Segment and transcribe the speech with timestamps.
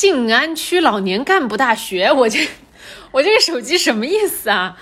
[0.00, 2.48] 静安区老年干部大学，我这。
[3.10, 4.74] 我这个手机什么意思啊？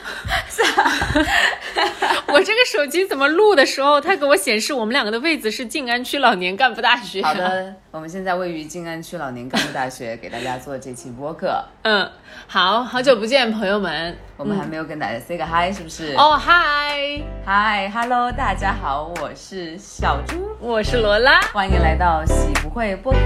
[2.29, 7.21] 我这个手机怎么录的时候，它给我显示我们两个的位置是静安区老年干部大学？
[7.21, 11.65] 好的，我们现在位于静安区老年干部大学，给大家做这期播客。
[11.83, 12.09] 嗯，
[12.47, 16.15] 好好久不见，朋友们，我们还没有跟大家 say 个 hi，是不是？
[16.17, 23.19] 哦，嗨，hi，hello，大家好，我是小猪，我是罗拉，欢迎来到喜不会播客，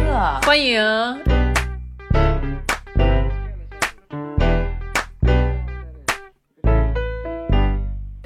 [0.46, 1.41] 欢迎。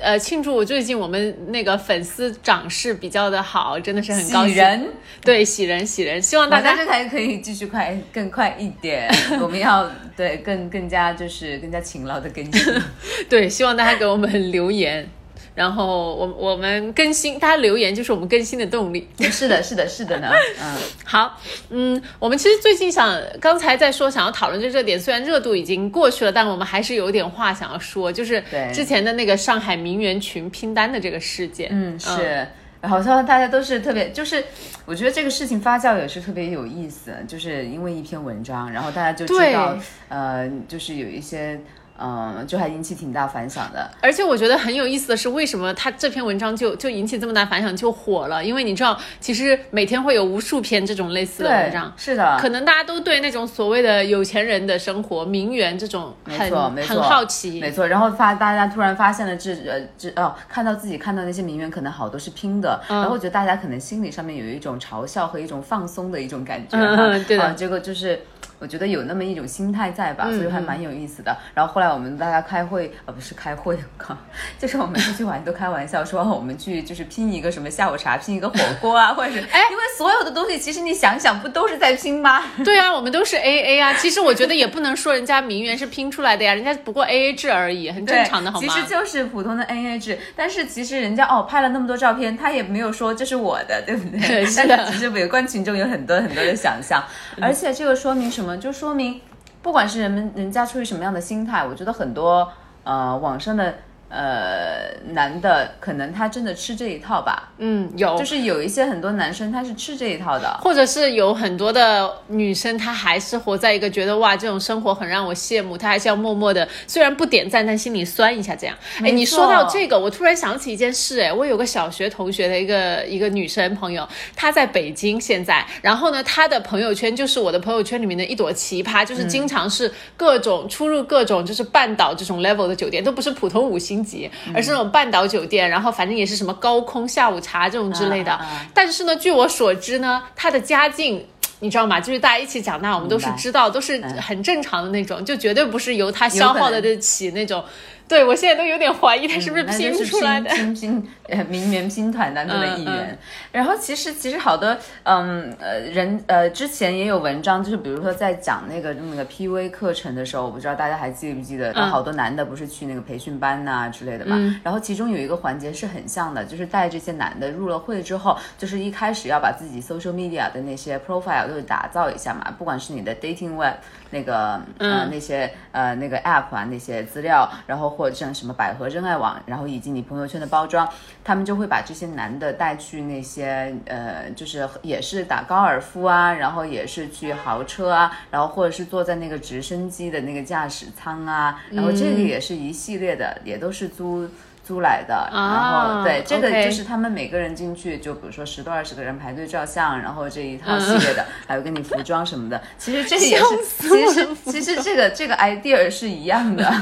[0.07, 4.55] 呃，庆祝最近我们那个粉丝涨势比较的好，真的是很高兴。
[4.55, 4.89] 喜人，
[5.21, 9.13] 对，喜人喜人，希望大家这台可以继续快，更快一点。
[9.43, 12.75] 我们要对更更加就是更加勤劳的更新。
[13.29, 15.09] 对，希望大家给我们留言。
[15.57, 19.09] 然后我我们更新，大家留言就是我们更新的动力。
[19.19, 20.29] 是的，是的，是的呢。
[20.63, 31.71] 嗯，好，嗯，我们其实最近想，刚才在说想要讨论这热点，虽然热度已经过去了，但我们还是有点话想要说，就是之前的那个上海名媛群拼单的这个事件。
[31.73, 32.47] 嗯，是，
[32.83, 34.45] 好像大家都是特别，就是
[34.85, 39.79] 我觉得这个事情发酵也是特别有意思，就是因为一篇文章，然后大家就知道，
[40.11, 41.59] 呃，就是有一些。
[42.01, 43.91] 嗯，就还引起挺大反响的。
[44.01, 48.45] 而且我觉得很有意思的是，为什么他这篇文章就就引起这么大反响，就火了？
[48.45, 51.93] 因为你知道，其实每天会有无数篇这种类似的文章。
[51.97, 52.37] 是的。
[52.41, 56.51] 可能大家都对那种所谓的有钱人的生活、名媛这种很
[56.83, 57.61] 很好奇。
[57.61, 57.87] 没错。
[57.87, 66.79] 然后发大家突然发现了这呃这哦，看到自己看到那些名媛可能好多是拼的，然后我觉得大家可能心理上面有一种嘲笑和一种放松的一种感觉。
[66.79, 67.53] 嗯，对的。
[67.55, 68.21] 结果就是。
[68.59, 71.37] 我觉得有那么一种心态在吧，所以还蛮有意思的。
[71.55, 74.17] 然后后来我们大家开会，呃，不是开会，靠，
[74.59, 82.43] 就是我们出去玩都开玩笑说我们去就是拼一个什么下午茶，拼一个火锅啊， 或者是哎，因为所有的东西其实你想想不都是在拼吗？
[82.65, 83.93] 对啊，我们都是 A A 啊。
[83.95, 88.67] 其实我觉得也不能说人家名媛是拼出来的呀，人家不过 A A 制而已，很正常的，好吗？
[88.67, 90.19] 其实就是普通的 A A 制。
[90.35, 94.45] 但是其实人家哦拍了那么多照片，他也没有说这是我的，对不对？
[94.47, 94.87] 是的。
[94.87, 97.05] 其实围观群众有很多很多的想象，
[97.43, 98.46] 而且这个说明什么？
[98.55, 99.23] 就说明。
[99.63, 102.53] 不管是人们人家出于什么样的心态，我觉得很多
[102.85, 103.75] 呃网上的。
[104.09, 107.51] 呃，男的可能他真的吃这一套吧？
[107.59, 118.77] 嗯，有，就是有一些很多男生他是吃这一套的，或者是有很多的女生，她还是活在一个觉得哇，这种生活很让我羡慕，她还是要默默的，虽然不点赞，但心里酸一下这样。
[119.03, 133.96] 哎，你说到这个，我突然想起一件事，哎，我有个小学同学的一个一个女生朋友，她在北京现在，然后呢，她的朋友圈就是我的朋友圈里面的一朵奇葩，就是经常是各种出入各种就是半岛这种 level 的酒店，都不是普通五星。
[133.97, 138.39] 星级，而是那种半岛酒店，然后反正也是什么高空下午茶这种之类的。
[138.75, 141.25] 但是呢，据我所知呢，他的家境
[141.61, 141.99] 你知道吗？
[141.99, 147.65] 就是大家一起长大，我们都是知道，都是很正常的那种，就绝对不是由他消耗的得起那种。
[148.09, 153.19] 对，我现在都有点怀疑他是不是拼出来的，拼拼呃名媛拼团当中的一员。
[153.51, 164.37] 然后其实其实好多嗯呃人呃之前也有文章，就是比如说在讲那个那个 P V 课程的时候，我不知道大家还记不记得，好多男的不是去那个培训班呐之类的嘛。
[164.63, 173.75] 然后其中有一个环节是很像的，就是带这些男的入了会之后，就是一开始要把自己 social media 的那些 profile 都打造一下嘛，不管是你的 dating web
[174.11, 177.96] 那个呃那些呃那个 app 啊那些资料，然后。
[177.97, 180.89] 或者像什么百合真爱网，然后以及你朋友圈的包装，
[181.25, 194.29] 他们就会把这些男的带去那些呃，就是也是打高尔夫啊，然后也是去豪车啊，然后或者是坐在那个直升机的那个驾驶舱啊，然后这个也是一系列的，也都是租
[194.63, 195.29] 租来的。
[195.33, 203.45] 然后对这个就是他们每个人进去，就比如说十多二十个人排队照相，然后这一套系列的，还有跟你服装什么的，其实这也是
[203.89, 206.73] 其实其实这个这个 idea 是一样的。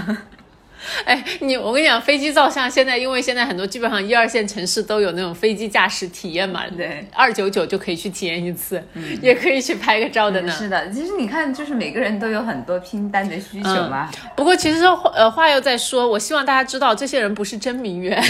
[1.05, 8.83] 哎，你我跟你讲，飞机照相现在，因为现在很多基本上一二线城市都有那种飞机驾驶体验嘛，对，二九九就可以去体验一次，
[9.23, 10.53] 也可以去拍个照的呢。
[10.53, 14.11] 是的，其实你看，就是每个人都有很多拼单的需求嘛。
[14.37, 18.23] 不过其实呃话又在说，我希望大家知道，这些人不是真名媛，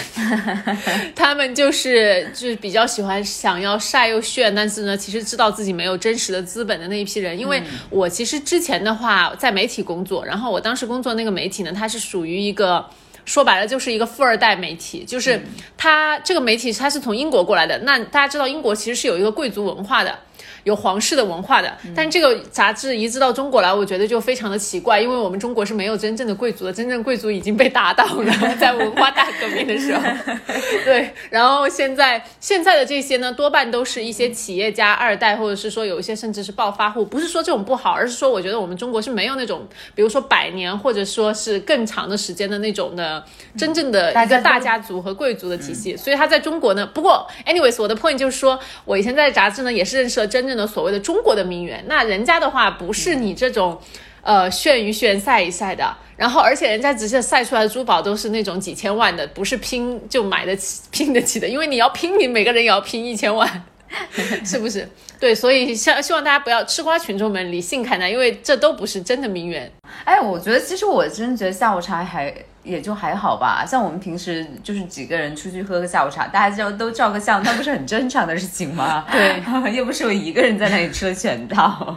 [1.16, 7.38] 他们就是就是比较喜欢想要晒又炫，但是呢，其实知道自己没有真实的资本的那一批人。
[7.38, 12.43] 因为我其实之前的话在媒体工作，然后我当时工作那个媒体呢，它是属于。
[12.44, 12.84] 一个
[13.24, 15.40] 说白了就是一个富二代媒体，就是
[15.76, 17.78] 他这个媒体他是从英国过来的。
[17.78, 20.18] 那大家知道英国其实是有一个贵族文化的，
[20.64, 21.72] 有皇室的文化的。
[21.94, 30.02] 但这个杂志移植到中国来，我觉得就非常的奇怪，因为我们中国是没有真正的贵族的，真正贵族已经被打倒了， 在文化大革命的时候。
[30.84, 37.04] 对，然后现在现在的这些呢，多半都是一些企业家二代，或者是说有一些甚至是暴发户。
[37.04, 43.24] 不是说这种不好，而是说我觉得我们中国是没有那种，比如说百年或者说是更长的时间的那种的
[43.56, 45.96] 真正的一个大家族和贵族的体系。
[45.96, 51.84] 所以他在中国呢，不过 anyways，我的 point 就是说，我以前在杂志呢也是认识了真正所谓的中国的名媛。
[51.88, 53.80] 那人家的话不是你这种。
[54.26, 63.64] 呃，炫一炫，晒一晒的，然后而且人家直接晒出来的珠宝都是那种几千万的，不是拼就买得起、拼得起的，因为你要拼，你每个人也要拼一千万，
[64.44, 64.88] 是不是？
[65.20, 69.70] 对，所以希希望大家不要吃瓜群众们理性看待，因为这都不是真的名媛。
[70.04, 79.06] 哎，我觉得其实我真觉得下午茶还也就还好吧，像我们平时就是几个人出去喝个下午茶，大家就都照个相，那不是很正常的事情吗？
[79.10, 79.42] 对，
[79.72, 81.96] 又不是我一个人在那里吃了全套。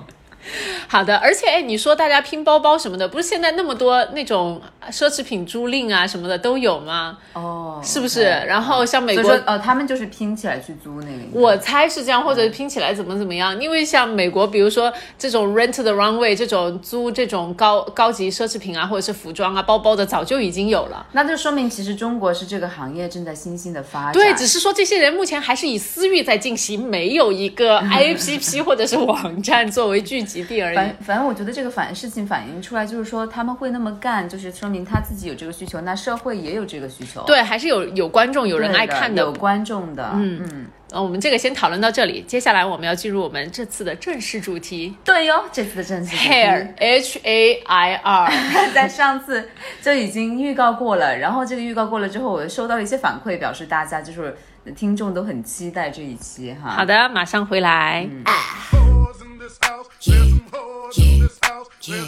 [0.87, 4.61] 好的，而且哎，你说大家拼包包什么的，不是现在那么多那种
[4.91, 7.17] 奢侈品租赁啊什么的都有吗？
[7.33, 8.23] 哦，是不是？
[8.23, 11.39] 然后像美国，呃，他们就是拼起来去租那个。
[11.39, 13.59] 我猜是这样，或者拼起来怎么怎么样？
[13.61, 21.05] 因为像美国，比如说这种 rent the runway 这种租这种高高级奢侈品啊，或者是服装啊、包包的，早就已经有了。
[21.11, 24.13] 那就说明其实中国是这个行业正在新兴的发展。
[24.13, 30.75] 对，只是说这些人目前还是以私域在进行，没有一个 APP 或者是网站作为聚集地而已。
[30.75, 37.23] 反反正我觉得这个反事情反映出来，就是说他们会那么干，就是说明他自己有这个需求，那社会也有这个需求。
[37.23, 40.11] 对，还是有有观众，有人爱看的，有观众的。
[40.15, 40.65] 嗯嗯。
[40.89, 44.95] 呃，我们这个先讨论到这里，接下来我们要进入我们这次的正式主题。
[45.03, 48.31] 对哟，这次的正式 hair H A I R，
[48.73, 49.49] 在上次
[49.81, 54.37] 就已经预告过了，然后这个预告过了之后，我收到了一些反馈，表示大家就是
[54.77, 56.69] 听众都很期待这一期哈。
[56.69, 58.07] 好的，马上回来。
[58.23, 58.96] Yeah,
[61.82, 62.06] yeah,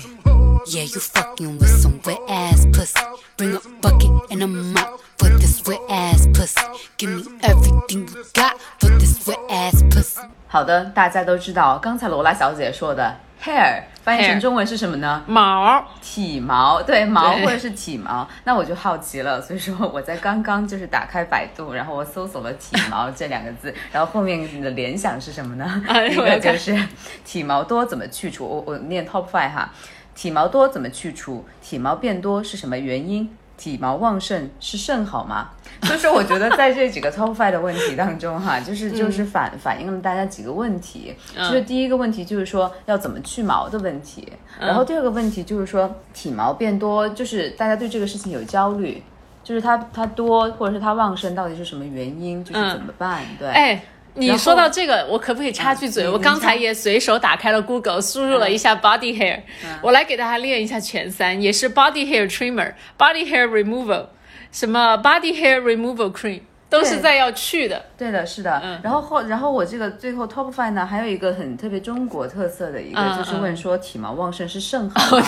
[0.67, 2.99] yeah, you fucking with some wet ass pussy.
[3.37, 6.61] Bring a bucket and a mop for this wet ass pussy.
[6.97, 10.21] Give me everything you got for this wet ass pussy.
[10.49, 15.24] 好的，大家都知道，刚才罗拉小姐说的 hair 翻译成中文是什么呢？
[15.28, 18.28] 毛，体毛，对毛或者是体毛。
[18.44, 25.84] 那我就好奇了，所以说我在刚刚就是打开百度，然后我搜索了体毛这两个字， 然后后面你的联想是什么呢？
[26.10, 26.78] 一个 就是
[27.24, 28.46] 体毛多怎么去除？
[28.46, 29.72] 我我念 top five 哈，
[30.16, 31.46] 体毛多怎么去除？
[31.62, 33.30] 体毛变多是什么原因？
[33.60, 35.50] 体毛旺盛是肾好吗？
[35.84, 41.14] 就是我觉得在这几个 top five 的问题当中，哈， 就是就是反反映了大家几个问题。
[41.36, 49.04] 就是第一个问题就是说要怎么去毛的问题，然后第二个问题就是说体毛变多，就是大家对这个事情有焦虑，
[49.44, 53.22] 就是它它多或者是它旺盛到底是什么原因，就是怎么办？
[53.38, 53.82] 对，哎。
[54.16, 56.10] 你说到这个，我可不可以插句嘴？
[56.10, 59.42] 我刚才也随手打开了 Google，输入了一下 body hair，
[59.82, 64.08] 我来给大家练一下前三，也是 body hair trimmer，body hair removal，
[64.52, 67.86] 什么 body hair removal cream，都是在要去的。
[67.98, 68.80] 对的，是的。
[68.84, 75.26] 然后后，然后我这个最后 top five 呢，还有一个很特别中国特色的一个，就是问说体毛旺盛是肾好吗？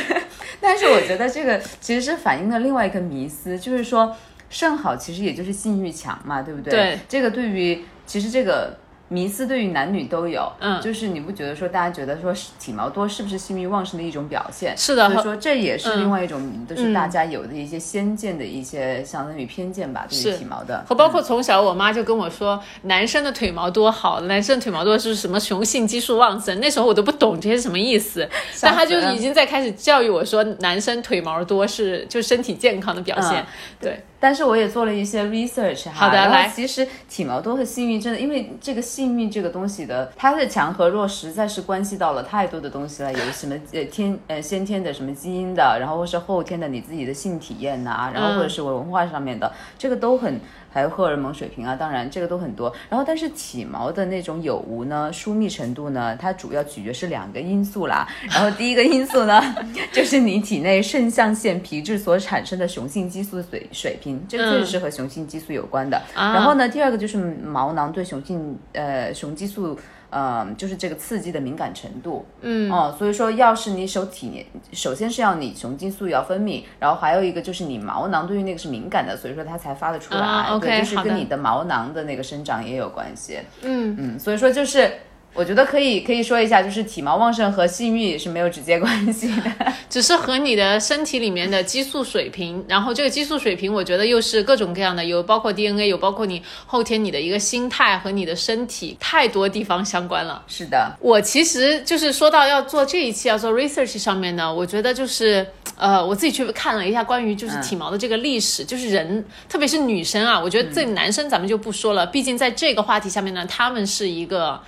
[0.60, 4.14] 但是我觉得这个其实是反映了另外一个迷思，就是说
[4.50, 6.72] 肾好其实也就是性欲强嘛，对不对？
[6.72, 6.98] 对。
[7.08, 8.76] 这个对于其实这个
[9.08, 14.76] 迷思对于男女都有，嗯，就是你不觉得说大家觉得说体毛多是不是性欲旺盛的一种表现？
[14.76, 20.84] 是的，所以说这也是另外一种，就是大家有的一些先见的一些相当于偏见吧，对于体毛的。
[20.88, 28.28] 和包括从小我妈就跟我说，男生的腿毛多好，男生腿毛多是什么雄性激素旺盛，那时候我都不懂这些什么意思，
[28.60, 33.46] 但他就已经在开始教育我说，男生腿毛多是就身体健康的表现，
[33.80, 34.02] 对。
[34.18, 50.40] 但是我也做了一些 research 哈，好的，来，其实体毛多和幸运真的，因为这个幸运这个东西的，它的强和弱实在是关系到了太多的东西了，有什么呃天呃先天的什么基因的，然后或是后天的你自己的性体验呐，然后或者是文化上面的，这个都很。
[50.76, 52.70] 还有荷尔蒙水平啊，当然这个都很多。
[52.90, 58.06] 然后，但是体毛的那种有无呢，疏密程度呢，它主要取决是两个因素啦。
[58.28, 59.42] 然后第一个因素呢，
[59.90, 65.98] 就是你体内肾上腺皮质所产生的雄性激素水水平，这个确实是和雄性激素有关的。
[66.14, 69.78] 然后呢，第二个就是毛囊对雄性呃雄激素。
[70.18, 72.72] 嗯，就是这个刺激的敏感程度，嗯。
[72.72, 83.94] 哦，所以说，要是你手体，首先是要你雄激素要分泌，然后还有一个就是你毛囊对于那个是敏感的，所以说它才发得出来，对，就是跟你的毛囊的那个生长也有关系，嗯。
[83.98, 84.90] 嗯，所以说就是
[85.36, 89.52] 我觉得可以可以说一下，就是体毛旺盛和性欲是没有直接关系的，
[89.90, 100.42] 只是和你的身体里面的激素水平，然后这个激素水平，我觉得又是各种各样的，有包括 DNA，有包括你后天你的一个心态和你的身体，太多地方相关了。
[100.48, 114.58] 是的，我其实就是说到要做这一期要做 research 上面呢，我觉得就是呃，我自己去看了一下关于就是体毛的这个历史，就是人，特别是女生啊，我觉得这男生咱们就不说了，毕竟在这个话题下面呢，他们是一个。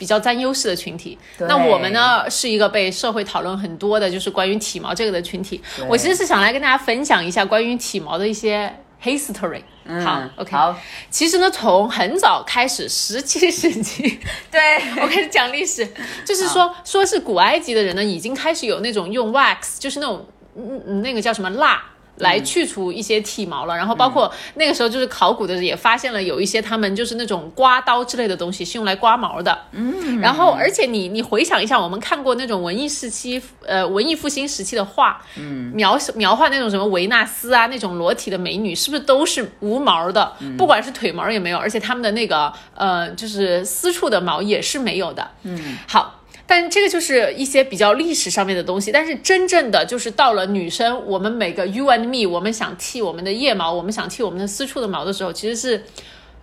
[0.00, 5.60] 比较占优势的群体，那我们呢是一个被社会讨论很多的，就是关于体毛这个的群体。
[5.86, 9.60] 我其实是想来跟大家分享一下关于体毛的一些 history。
[10.02, 10.52] 好，OK。
[10.52, 10.74] 好，
[11.10, 14.18] 其实呢，从很早开始，十七 世纪，
[14.50, 14.60] 对
[15.02, 15.86] 我开始讲历史，
[16.24, 20.26] 就是说，说是古埃及的人呢，已经开始有那种用 wax，就是那种
[20.56, 21.84] 嗯嗯那个叫什么蜡。
[22.20, 40.32] 来去除一些体毛了，然后包括那个时候就是考古的也发现了有一些他们就是那种刮刀之类的东西是用来刮毛的，嗯，然后而且你你回想一下，我们看过那种文艺时期呃文艺复兴时期的画，嗯，描描画那种什么维纳斯啊那种裸体的美女，是不是都是无毛的？
[40.56, 46.16] 不管是腿毛也没有，而且他们的那个呃就是私处的毛也是没有的，嗯，好。
[46.50, 55.84] 但这个就是一些比较历史上面的东西，但是真正的就是到了女生，我们每个 you and me，我们想剃我们的腋毛，我们想剃我们的私处的毛的时候，其实是，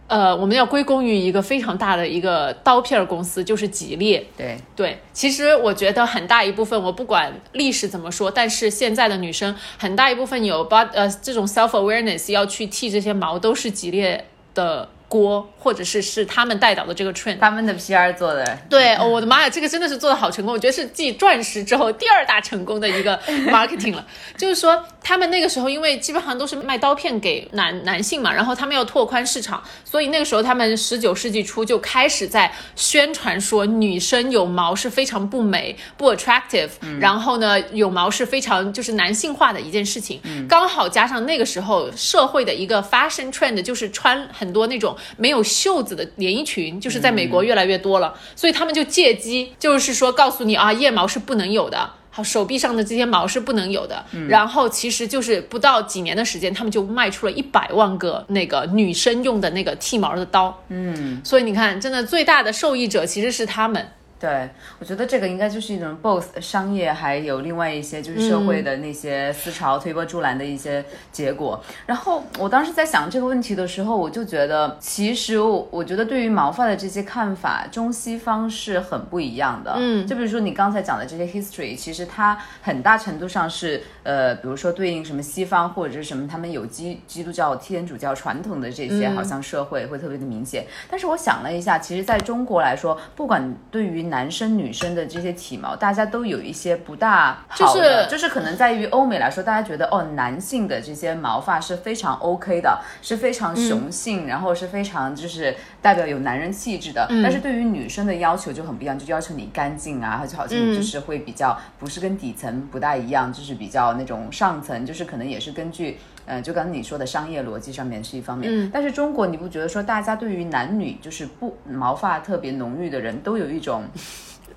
[0.08, 4.26] 呃，我们要归功于一个非常大的一个刀片公司，就是吉列。
[4.38, 14.88] 对对，其实我觉得很大一部分，我不管历史怎么说，但是现在的女生很大一部分有把呃这种 self awareness 要去剃这些毛，都是吉列的。
[15.08, 24.06] 锅，或者是是他们带导的这个 trend，他们的 PR 做的，对，我的妈呀，这个真的是做的好成功，我觉得是继钻石之后第二大成功的一个 marketing 了。
[24.36, 40.20] 就是说，他们那个时候因为基本上都是卖刀片给男男性嘛，然后他们要拓宽市场，所以那个时候他们十九世纪初就开始在宣传说女生有毛是非常不美不 attractive，然后呢有毛是非常就是男性化的一件事情。
[40.50, 44.97] 刚好加上那个时候社会的一个 fashion trend，就是穿很多那种。
[45.18, 54.04] 没有袖子的连衣裙，就是在美国越来越多了，所以他们就借机，就是说告诉你啊，腋毛是不能有的，好，手臂上的这些毛是不能有的。
[54.27, 60.63] 然后其实就是不到几年的时间，他们就卖出了一百万个那个女生用的那个剃毛的刀。
[60.70, 63.92] 嗯，所以你看，真的最大的受益者其实是他们。
[64.20, 71.64] 对，我觉得这个应该就是一种 both 商业，还有另外一些就是社会的那些思潮推波助澜的一些结果。
[71.86, 79.74] 然后我当时在想这个问题的时候，我就觉得，其实我我觉得对于毛发的这些看法，中西方是很不一样的。
[79.78, 90.66] 嗯，就比如说你刚才讲的这些 history，其实它很大程度上是呃，比如说对应什么西方或者是什么他们有基基督教、天主教传统的这些，好像社会会特别的明显。
[90.90, 107.08] 但是我想了一下，其实在中国来说，不管对于男生女生的这些体毛，大家都有一些不大好的，就是可能在于欧美来说，大家觉得哦，男性的这些毛发是非常 OK 的，是非常雄性，然后是非常就是代表有男人气质的。
[107.24, 115.98] 但是对于女生的要求就很不一样，就要求你干净啊，就好像就是会比较不是跟底层不大一样，就是比较那种上层，就是可能也是根据。
[116.27, 123.84] 嗯，就刚才你说的商业逻辑上面是一方面，嗯，但是中国你不觉得说大家对于男女就是不毛发特别浓郁的人都有一种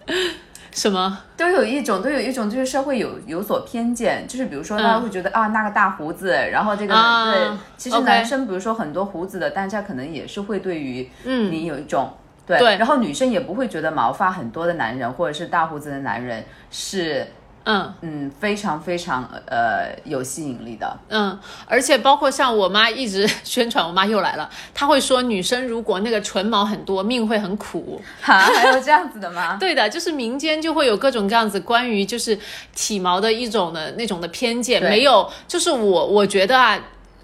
[0.73, 1.19] 什么？
[1.37, 6.95] 都有一种都有一种就是社会有有所偏见，就是比如说大家会觉得啊那个大胡子，然后这个
[7.33, 11.53] 对，其实男生比如说很多胡子的，大家可能也是会对于嗯。
[11.53, 12.13] 你有一种
[12.47, 17.27] 对，然后女生也不会觉得毛发很多的男人或者是大胡子的男人是。
[17.65, 20.99] 嗯嗯，非常非常呃有吸引力的。
[21.09, 28.01] 嗯，而且包括像我妈一直宣传，我妈又来了，她会说女生如果那个唇毛很多，命会很苦。
[28.23, 29.57] 哈，还有这样子的吗？
[29.61, 32.39] 对的，就是民间就会有各种各样子关于就是
[32.75, 36.79] 体毛的一种的那种的偏见，没有，就是我我觉得啊。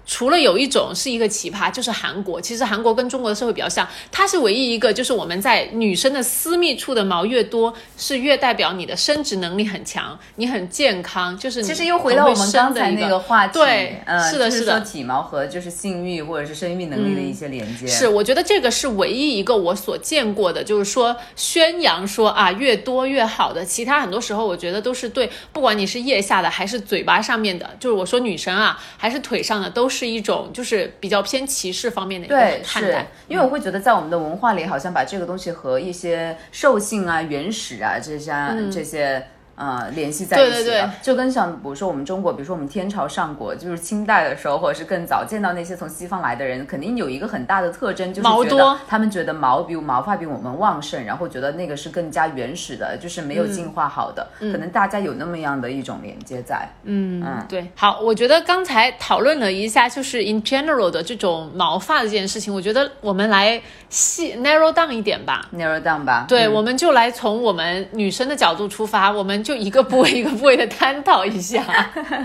[0.07, 2.39] 除了有一种是一个奇葩，就是韩国。
[2.39, 11.37] 其实韩国跟中国的社会比较像，它是唯一一个，就是我们在女生的私密处的毛越多，是越代表你的生殖能力很强，你很健康。
[11.37, 17.85] 就是其实又回到我们刚才那个话题，对，是的，是的，体毛和就是性欲或者是生育能力的一些连接。
[17.85, 23.65] 是，我觉得这个是唯一一个我所见过的，就是说宣扬说啊越多越好的。
[23.65, 29.96] 其他很多时候我觉得都是对，不管你是腋下的还是嘴巴上面的，就是我说女生啊还是腿上的都是。
[29.97, 38.31] 是一种就是比较偏歧视方面的一个看待，因为我会觉得在我们的文化里，好像把这个东西和一些兽性啊、原始啊这些
[38.71, 39.25] 这些
[39.57, 40.55] 呃联系在一起的。
[40.55, 56.69] 对对对就跟像比如说我们中国，比如说我们天朝上国，就是清代的时候，或者是更早见到那些从西方来的人，肯定有一个很大的特征，就是觉得毛多他们觉得毛比毛发比我们旺盛，然后觉得那个是更加原始的，就是没有进化好的，可能大家有那么样的一种连接在。
[56.83, 63.59] 嗯嗯，对，好，我觉得刚才讨论了一下，就是 in general 的这种毛发的这件事情，我觉得我们来
[63.89, 65.49] 细 narrow down 一点吧。
[65.55, 66.25] narrow down 吧。
[66.27, 71.63] 对，嗯我们就来从我们女生的角度出发，我们就一个部位一个部位的探讨一下。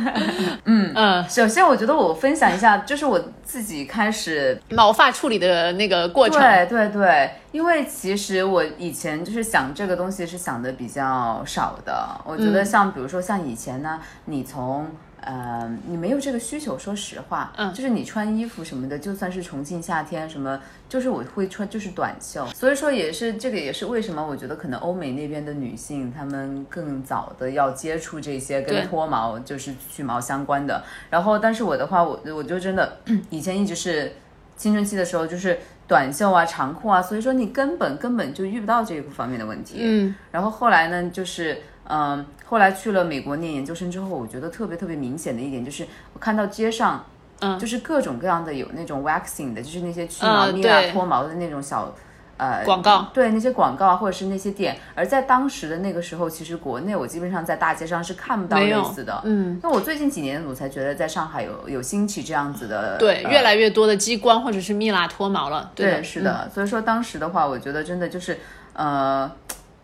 [0.66, 6.40] 嗯嗯，首先，我觉得我分享一下，就是我自己开始毛发处理的那个过程。
[6.40, 12.08] 对对对，因为其实我以前就是想这个东西是想的比较少的。
[12.24, 14.90] 我觉嗯得像比如说像以前呢，你从
[15.22, 22.46] 呃你没有这个需求，说实话，嗯就是你穿衣服什么的，就算是重庆夏天什么，就是我会穿就是短袖。
[22.48, 30.84] 所以说也是这个也是为什么我觉得可能欧美那边的女性她们更早的要接触这些跟脱毛就是去毛相关的。
[31.08, 32.98] 然后但是我的话，我我就真的
[33.30, 34.12] 以前一直是。
[34.54, 39.78] 青春期的时候就是短袖啊、长裤啊，所以说你根本根本就遇不到这个方面的问题。
[39.80, 47.04] 嗯，然后后来呢，就是嗯，后来去了美国念研究生之后，我觉得特别特别明显的一点就是，我看到街上，
[47.40, 51.94] 嗯就是各种各样的有那种 waxing 的，就是那些去毛、嗯蜜蜡对脱毛的那种小。
[52.38, 59.20] 呃，广告对那些广告啊，或者是那些店，而在当时的那个时候，其实国内我基本上在大街上是看不到类似的。
[59.24, 65.70] 嗯，那我最近几年我才觉得在上海有有兴起这样子的，对，呃越来越多的激光或者是蜜蜡脱毛了。
[65.72, 66.50] 对，对，是的。
[66.52, 68.40] 所以说当时的话，我觉得真的就是，
[68.72, 69.30] 呃，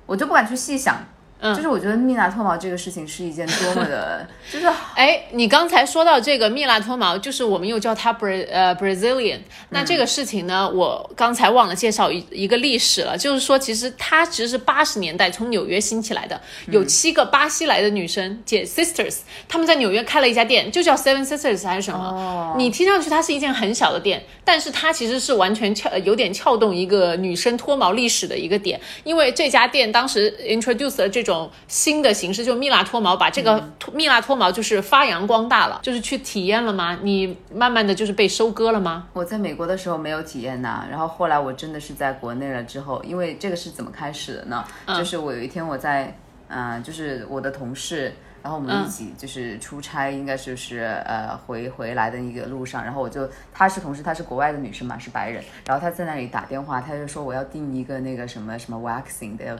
[0.07, 0.97] 我就不敢去细想。
[1.41, 9.39] 嗯就是我觉得蜜蜡脱毛这个事情是一件多么的， 就是哎，你刚才说到这个蜜蜡脱毛，就是我们又叫它 Bra 呃 Brazilian。
[9.71, 19.19] 那这个事情呢，我刚才忘了介绍一一个历史了，就是说其实它其实是八十年代从纽约兴起来的，有七个巴西来的女生姐 sisters，
[19.49, 22.55] 她们在纽约开了一家店，就叫 Seven Sisters 还是什么？
[22.59, 36.99] 你听上去它是一件很小的店，但是它其实是完全撬有点撬动一个女生脱毛历史的一个点，因为这家店当时 introduce 了这种新的形式，就蜜蜡脱毛，把这个脱蜜蜡脱毛就是发扬光大了，就是去体验了吗？
[37.03, 39.07] 你慢慢的就是被收割了吗？
[39.13, 44.65] 我在美国的时候没有体验呐，然后后来我真的是在国内了之后，因为这个是怎么开始的呢？
[44.89, 46.17] 就是我有一天我在，
[46.49, 48.13] 嗯、就是我的同事。
[48.43, 59.59] 然后我们一起就是出差，应该就是呃回回来的一个路上，然后我就她是同事，她是国外的女生嘛，是白人，然后她在那里打电话，她就说我要订一个那个什么什么 waxing 的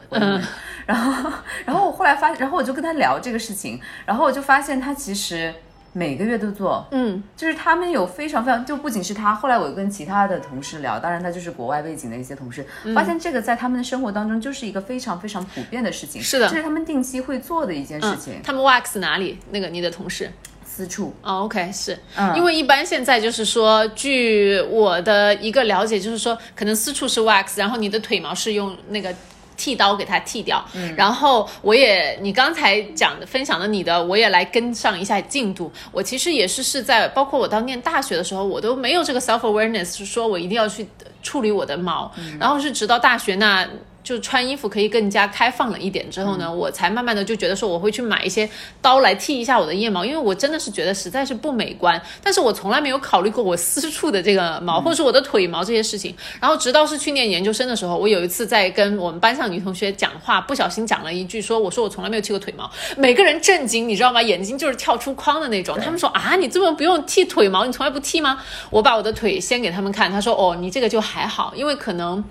[0.85, 1.31] 然后
[1.65, 5.53] 然后我后来发，然后我就跟她聊这个事情，然后我就发现她其实
[5.91, 18.39] 每个月都做，嗯，就是他们有非常非常，就不仅是他，后来我跟其他的同事聊，当然他就是国外背景的一些同事，嗯发现这个在他们的生活当中就是一个非常非常普遍的事情，是的这是他们定期会做的一件事情。
[18.43, 19.39] 他们 wax 哪里？
[19.49, 20.31] 那个你的同事？
[20.65, 29.13] 私处，哦，OK，是、嗯因为一般现在就是说，据我的一个了解，就是说，可能私处是 wax，然后你的腿毛是用那个。
[29.59, 35.69] 剃刀给它剃掉，嗯，然后我也，你刚才讲的分享的你的，我也来跟上一下进度。
[35.91, 40.87] 我其实也是是在，包括我到念大学的时候，我都没有这个 self awareness，是说我一定要去
[41.21, 43.67] 处理我的毛，然后是直到大学那。
[44.03, 48.49] 就穿衣服可以更加开放了一点之后呢，我才慢慢的就觉得说我会去买一些
[48.81, 52.01] 刀来剃一下我的腋毛，因为我真的是觉得实在是不美观。
[52.23, 56.15] 但是我从来没有考虑过我私处的这个毛，或者是我的腿毛这些事情。
[56.39, 64.21] 然后直到是去年研究生的时候，我有一次在跟我们班上女同学讲话，不小心讲了一句说，我说我从来没有剃过腿毛，每个人震惊，你知道吗？
[64.21, 65.77] 眼睛就是跳出框的那种。
[65.79, 68.41] 他们说啊，你这么不用剃腿毛，你从来不剃吗？
[68.69, 72.23] 我把我的腿先给他们看，他说哦，你这个就还好，因为可能。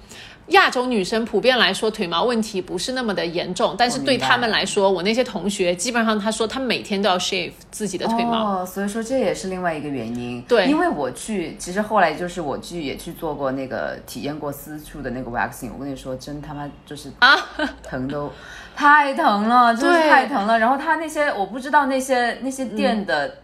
[0.49, 8.63] 亚洲女生普遍来说腿毛问题不是那么的严重，但是对明白他们来说，我那些同学基本上他说他每天都要 shave 自己的腿毛。
[8.63, 10.41] 哦，所以说这也是另外一个原因。
[10.43, 17.37] 对因为我去，其实后来就是我去也去做过那个体验过私处的那个 waxing，我跟你说，真他妈就是啊，
[17.83, 18.31] 疼都
[18.75, 20.59] 太疼了，真的是太疼了。
[20.59, 23.39] 然后他那些我不知道那些那些店的。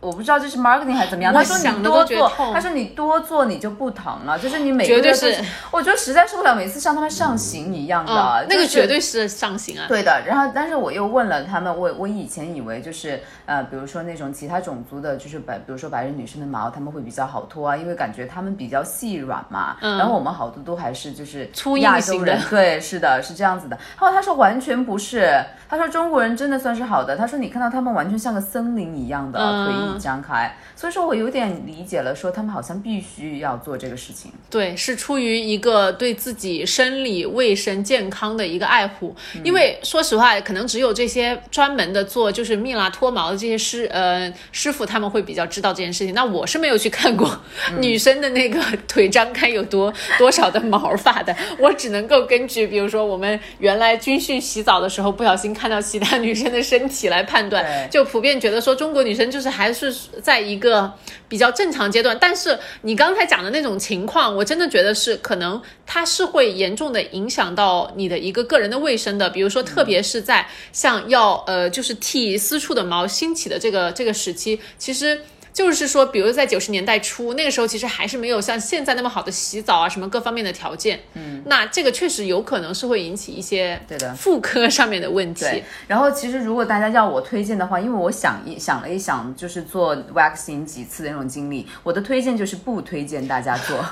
[0.00, 1.32] 我不知道这是 marketing 还是怎么样。
[1.32, 5.34] 他说你多做，他说你多做你就不疼了，就是你每个月都是
[5.70, 9.86] 我觉得实在受不了，每次像他们上刑一样的，嗯，那个绝对是上刑啊。
[9.88, 19.76] 对的，然后但是我又问了他们，我我以前以为就是呃，比如说那种其他种族的，就是白，比如说白人女生的毛，他们会比较好脱啊，因为感觉他们比较细软嘛。
[19.80, 19.98] 嗯。
[19.98, 23.76] 然后我们好多都还是就是亚洲人，对，是的，是这样子的。
[23.98, 25.32] 然后他说完全不是，
[25.68, 30.56] 他说中国人真的算是好的，他说你看到他们完全像个森林一样的、嗯张开。
[30.74, 34.30] 所以说我有点理解了，说他们好像必须要做这个事情。
[34.50, 39.14] 对，是出于一个对自己生理卫生健康的一个爱护。
[39.34, 46.14] 嗯因为说实话，可能只有这些专门的做就是蜜蜡脱毛的这些师呃师傅，他们会比较知道这件事情。
[46.14, 60.90] 那我是没有去看过嗯 女生的那个腿张开有多多少的毛发的， 我只能够根据比如说我们原来军训洗澡的时候不小心看到其他女生的身体来判断对，就普遍觉得说中国女生就是还是在一个
[61.28, 62.16] 比较正常阶段。
[62.18, 69.28] 但是你刚才讲的那种情况，我真的觉得是可能它是会严重的影响到你的一个个人的卫生的。
[69.28, 75.20] 比如说，特别是在像要呃就是剃私处的毛兴起的这个这个时期，其实。
[75.56, 81.00] 就是说，比如在九十年代初，那个时候其实还是没有像现在那么好的洗澡啊，什么各方面的条件。
[81.14, 85.46] 嗯，那这个确实有可能是会引起一些对的妇科上面的问题。
[85.46, 93.82] 对，然后其实如果大家要我推荐的话，因为我想一想了一想，就是做 waxing 几次的那种经历，我的推荐就是不推荐大家做。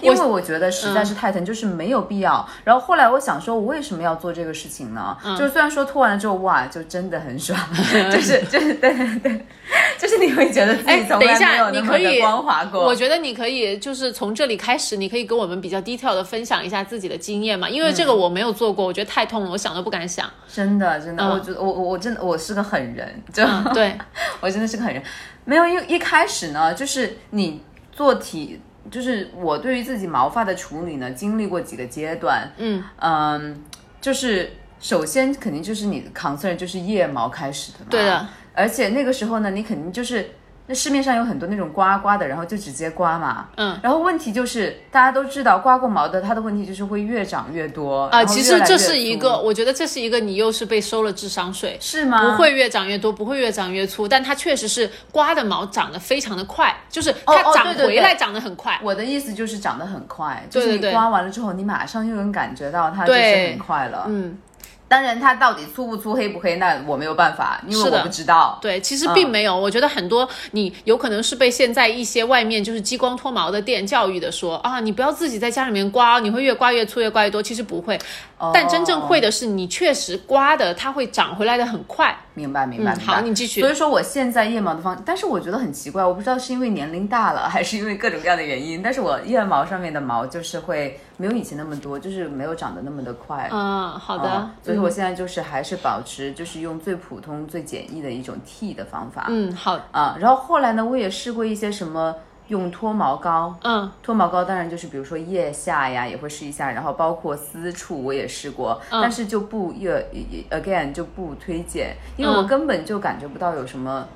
[0.00, 2.46] 因为我觉得实在是太疼，就是没有必要。
[2.64, 5.16] 然后后来我想说，我为什么要做这个事情呢？
[5.38, 7.58] 就是虽然说脱完了之后，哇，就真的很爽，
[8.10, 9.46] 就是就是对对对，
[9.98, 12.84] 就是你会觉得自哎，己从等一下，来没有你可以那么的光滑过。
[12.84, 20.28] 我觉得你可以就是从这里开始，你可以跟我们比较 detail 的分享一下自己的经验嘛，因为这个我没有做过，我觉得太痛了，我想都不敢想。
[20.52, 23.96] 真的真的，嗯我觉得我我我真的我是个狠人，就、嗯，对，
[24.40, 25.02] 我真的是个狠人。
[25.44, 27.62] 没有一一开始呢，就是你
[27.92, 32.50] 做体，就是我对于自己毛发的处理呢，经历过几个阶段。
[32.58, 33.64] 嗯嗯，
[34.00, 37.86] 就是首先肯定就是你的 concern 就是腋毛开始的嘛。
[37.90, 38.28] 对的。
[38.54, 40.30] 而且那个时候呢，你肯定就是
[40.66, 43.48] 那市面上有很多那种刮刮的，然后就直接刮嘛。
[43.56, 43.78] 嗯。
[43.82, 51.76] 然后问题就是大家都知道，刮过毛的，它的问题就是会越长越多啊、其实这是一个，我觉得这是一个你又是被收了智商税。
[51.80, 52.30] 是吗？
[52.30, 58.78] 不会越长越多，不会越长越粗，但它确实是刮的毛长得非常的快，就是哦它长回来长得很快。
[58.82, 64.06] 我的意思就是长得很快，就是你刮完了之后，你马上就能感觉到它就是很快了。
[64.08, 64.36] 嗯，
[64.88, 68.58] 当然它到底粗不粗、黑不黑，那我没有办法，因为我不知道。
[68.62, 69.56] 对，其嗯实并没有。
[69.56, 77.42] 我觉得很多你有可能是被现在一些外面就是激光脱毛的店教育的说啊，你不要自己在家里面刮，你会越刮越粗，越刮越多。
[77.42, 77.98] 其实不会，
[78.52, 82.16] 但真正会的是你确实刮的，它会长回来的很快。
[82.34, 83.14] 明白明白嗯明白。
[83.14, 93.48] 好你继续所以说我现在腋毛的方，但是我觉得很奇怪，我不知道是因为年龄大了，还是因为各种各样的原因，但是我腋毛上面的毛就是会没有以前那么多，就是没有长得那么的快。
[93.50, 94.28] 嗯，好的。
[94.28, 99.26] 嗯所以说我现在就是还是保持就是用最普通、最简易的一种剃的方法。
[99.28, 102.14] 嗯，好，啊，然后后来呢，我也试过一些什么
[102.48, 109.90] 用脱毛膏，嗯脱毛膏当然就是比如说腋下呀也会试一下，然后包括私处我也试过，嗯但是就不也
[110.50, 114.06] again 就不推荐，因为我嗯根本就感觉不到有什么。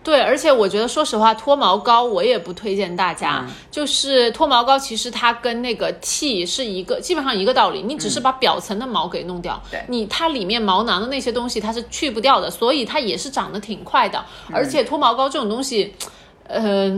[0.00, 3.44] 对，而且我觉得，说实话，脱毛膏我也不推荐大家。
[3.46, 7.82] 嗯就是脱毛膏，其实它跟那个剃是一个，基本上一个道理。
[7.82, 14.24] 你只是把表层的毛给弄掉，对你它里面毛囊的那些东西它是去不掉的，所以它也是长得挺快的。
[14.50, 16.10] 而且脱毛膏这种东西，嗯、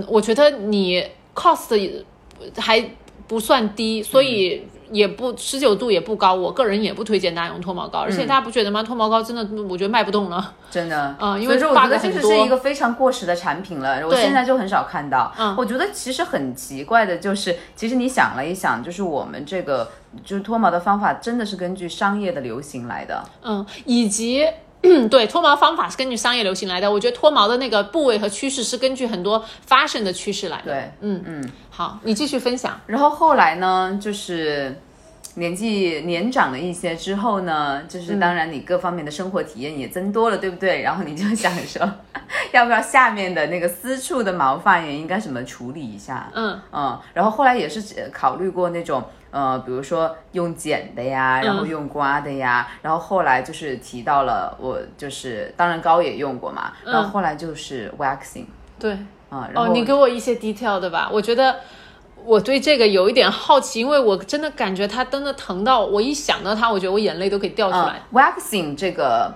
[0.06, 2.04] 我觉得你 cost
[2.56, 2.84] 还
[3.26, 4.66] 不算低，所以。
[4.92, 8.82] 也不持久度也不高，我个人也不推荐大家用脱毛膏，而且大家不觉得吗？
[8.82, 10.52] 脱毛膏真的，我觉得卖不动了。
[10.68, 15.32] 真的，嗯 因为说我 bug 觉得这很多个是一个非常过时的产品了，我现在就很少看到。
[15.38, 19.88] 嗯我觉得其实很奇怪的就是，其实你想了一想，就是我们这个
[20.24, 23.22] 就是脱毛的方法，真的是根据商业的流行来的。
[23.44, 24.44] 嗯，以及。
[25.10, 26.90] 对，脱毛方法是根据商业流行来的。
[26.90, 30.72] 我觉得脱毛的那个部位和趋势是根据很多 fashion 的趋势来的。
[30.72, 32.80] 对，嗯嗯，好，你继续分享。
[32.86, 34.74] 然后后来呢，就是
[35.34, 40.82] 年纪年长了一些之后呢，就是当然你各方面的生活体验也增多了，对不对？
[40.82, 41.88] 然后你就想说，
[42.52, 46.30] 要不要下面的那个私处的毛发也应该怎么处理一下？
[46.34, 49.02] 嗯嗯，然后后来也是呃考虑过那种。
[49.32, 58.98] 呃，比如说用剪的呀，然后用刮的呀，然后后来就是提到了我就是，当然膏也用过嘛，然后后来就是 waxing 对。
[59.28, 61.08] 啊、然后哦，你给我一些 detail 的吧？
[61.12, 61.60] 我觉得
[62.24, 68.02] 我对这个有一点好奇，因为我真的感觉它真的疼到我一想到它，我觉得我眼泪都可以掉出来。
[68.10, 69.32] 嗯、waxing 这个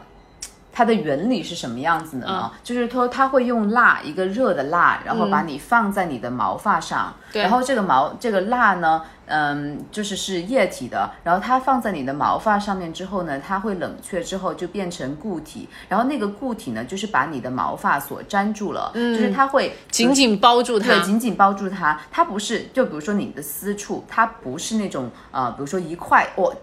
[0.72, 2.50] 它的原理是什么样子的呢？
[2.62, 22.00] 就是说它会用蜡，一个热的蜡，然后把你放在你的毛发上，对然后这个毛这个蜡呢，嗯，就是是液体的，然后它放在你的毛发上面之后呢，它会冷却之后就变成固体，然后那个固体呢，就是把你的毛发所粘住了，就是它会紧紧包住它对，紧紧包住它。
[22.10, 26.54] 它不是，就比如说你的私处，它不是那种呃，比如说一块我。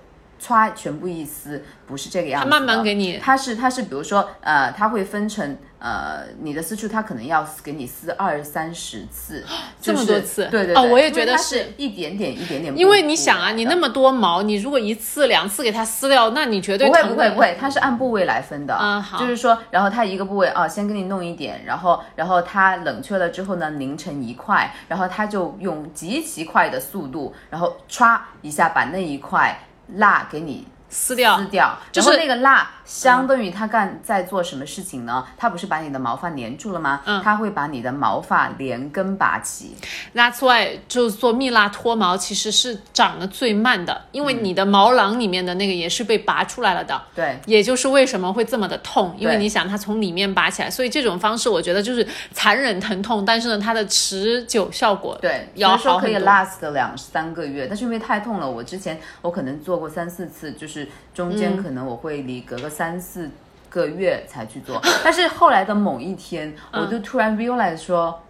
[0.42, 9.46] 歘全部一撕，不是这个样子慢慢给你它是它是比如说呃，它会分成呃你的私处，它可能要给你撕二三十次，
[9.80, 13.92] 这么多次对对对，哦我也觉得是一点点一点点，因为你想啊，你那么。
[13.92, 18.74] 多毛，你如果一次两次给它撕掉，那你绝对不会不会不会，它是按部位来分的。
[18.80, 29.60] 嗯好就是说，然后它一个部位啊，先给你弄一点，然后然后它冷却了之后呢，凝成一块，然后它就用极其快的速度，然后歘一下把那一块
[29.96, 35.26] 辣给你撕掉撕掉，就是那个蜡相当于它干在做什么事情呢？
[35.38, 37.02] 它不是把你的毛发粘住了吗？
[37.06, 39.76] 嗯它会把你的毛发连根拔起。
[40.14, 47.02] That's why 就是做蜜蜡脱毛其实是长得最慢的，因为你的毛囊里面的那个也是被拔出来了的。
[47.16, 60.81] 对，也就是为什么会这么的痛，因为你想它从里面拔起来，所以这种方式我觉得就是残忍疼痛，但是呢，它的持久效果对，要所以说可以 last 两三个月，但是因为太痛了，我之前我可能做过三四次，就是
[61.14, 63.30] 中间嗯可能我会离隔个三四
[63.70, 68.22] 个月才去做，但是后来的某一天，嗯我就突然 realize 说。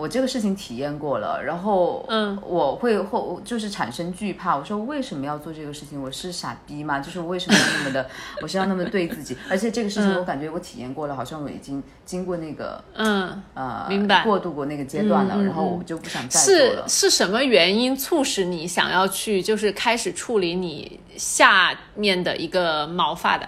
[0.00, 4.56] 我这个事情体验过了，然后嗯我会后就是产生惧怕。
[4.56, 6.02] 我说为什么要做这个事情？
[6.02, 6.98] 我是傻逼吗？
[7.00, 8.08] 就是为什么要那么的，
[8.40, 9.36] 我是要那么对自己？
[9.50, 16.88] 而且这个事情我感觉我体验过了，好像我已经经过那个嗯，呃明白过渡过那个阶段了，然后我就不想再做是了。
[16.88, 23.46] 是什么原因促使你想要去就是开始处理你下面的一个毛发的？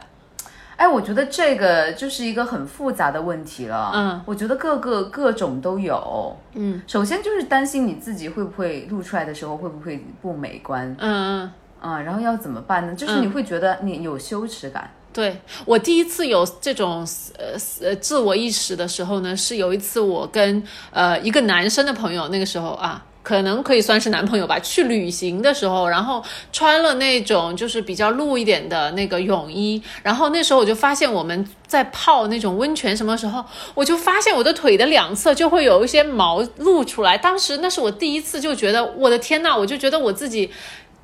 [0.76, 3.92] 哎，我觉得这个就是一个很复杂的问题了。
[3.94, 6.36] 嗯，我觉得各个各种都有。
[6.54, 11.52] 嗯首先就是担心你自己会不会录出来的时候会不会不美观，嗯嗯。
[11.80, 12.94] 啊，然后要怎么办呢？
[12.94, 14.90] 就是你会觉得你有羞耻感。
[15.12, 17.06] 对我第一次有这种
[17.38, 23.04] 呃呃自我意识的时候呢，是有一次我跟呃一个男生的朋友，那个时候啊。
[23.22, 24.58] 可能可以算是男朋友吧。
[24.58, 37.16] 去旅行的时候，然后穿了那种就是比较露一点的那个泳衣，然后那时候我就发现我们在泡那种温泉，什么时候我就发现我的腿的两侧就会有一些毛露出来。
[37.16, 40.50] 当时那是我第一次就觉得我的天呐，我就觉得我自己。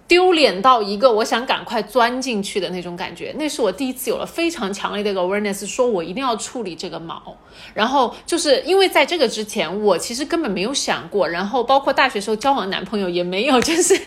[0.09, 7.37] 丢脸到一个我想赶快钻进去的那种感觉，那是我第一次有了非常强烈的一个 awareness，说我一定要处理这个毛。
[7.75, 14.01] 然后就是因为在这个之前，我其实根本没有想过，然后包括大学时候交往男朋友也没有，就是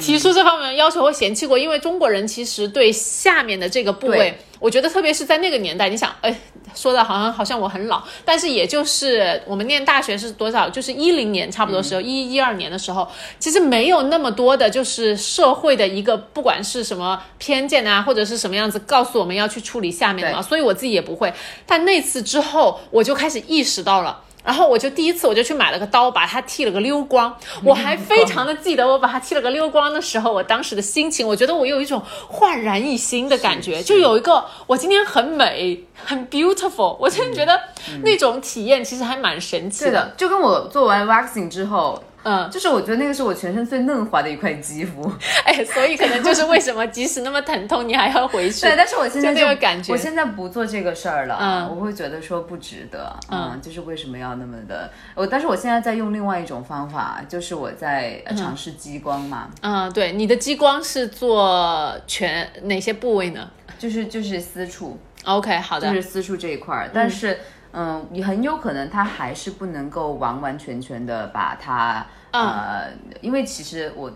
[0.00, 1.56] 提出这方面要求或嫌弃过。
[1.56, 6.34] 因为中国人其实对下面的这个部位，我觉得特别是在那个年代，你想，哎，
[6.74, 21.32] 说的好像好像我很老，但是也就是我们念大学是多少，就是一零年差不多时候，一一二年的时候，其实没有那么多的，就是社会的一个不管是什么偏见啊，或者是什么样子，告诉我们要去处理下面的嘛，所以我自己也不会。
[21.66, 24.24] 但那次之后，我就开始意识到了。
[24.48, 27.36] 然后我就第一次我就去买了个刀，把它剃了个溜光。
[27.62, 36.96] 我还非常的记得我把它剃了个溜光的时候，我当时的心情，我觉得我有一种焕然一新的感觉，就有一个我今天很美，很 beautiful。
[36.98, 37.60] 我真的觉得
[38.02, 45.10] 那种体验其实还蛮神奇对的，就跟我做完 waxing 之后，嗯， 就是我觉得那个是我全身最嫩滑的一块肌肤。
[45.44, 48.62] 哎，所以可能就是为什么即使那么疼痛，你还要回去。
[48.66, 54.90] 对，但是我现在就那个感觉我现在不做这个事儿了，嗯我会觉得说不值得，嗯嗯，就是为什么要那么的？
[55.14, 67.38] 我但是我现在在用另外一种方法，就是我在呃尝试激光嘛，嗯，对，你的激光是做全哪些部位呢就是就是私处，？OK，好的，就是私处这一块儿，但是
[67.72, 74.10] 嗯，你很有可能它还是不能够完完全全的把它嗯呃，因为其实我。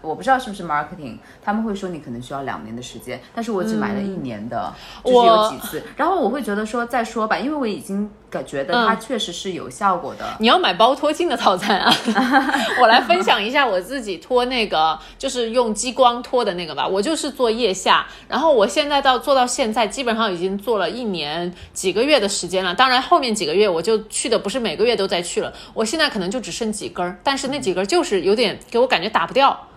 [0.00, 4.72] 我不知道是不是 marketing，他们会说你可能需要两年的时间，但是我只买了一年的，
[5.04, 10.24] 就是有几次，然后我会觉得说再说吧，因为我已经感觉得嗯它确实是有效果的。
[10.40, 11.94] 你要买包脱镜的套餐啊！
[12.82, 16.86] 我来分享一下我自己脱那个，就是用激光脱的那个吧。
[16.86, 22.74] 我就是做腋下，然后我现在到做到现在，基本上已经做了一年几个月的时间了。
[22.74, 29.68] 当然后面几个月我就去的不是每个月都在去了，我现在可能就只剩几根儿，但是那几根儿就是有点给我感觉打不掉。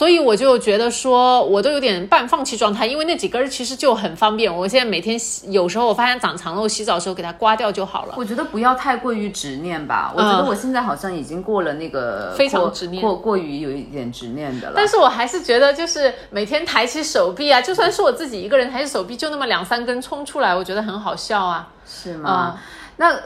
[0.00, 4.50] 所以我就觉得说，我都有点半放弃状态，因为那几根儿其实就很方便。
[4.50, 8.14] 我现在每天洗，有时候我发现长长了，我洗澡的时候给它刮掉就好了。
[8.16, 14.72] 我觉得不要太过于执念吧，我觉得我现在好像已经过了那个嗯非常执念过过于有一点执念的了。
[14.74, 21.68] 但是我还是觉得，就是每天抬起手臂啊，就算是我自己一个人抬起手臂，就那么两三根冲出来，我觉得很好笑啊。
[21.84, 22.58] 是吗？
[23.00, 23.20] 那呃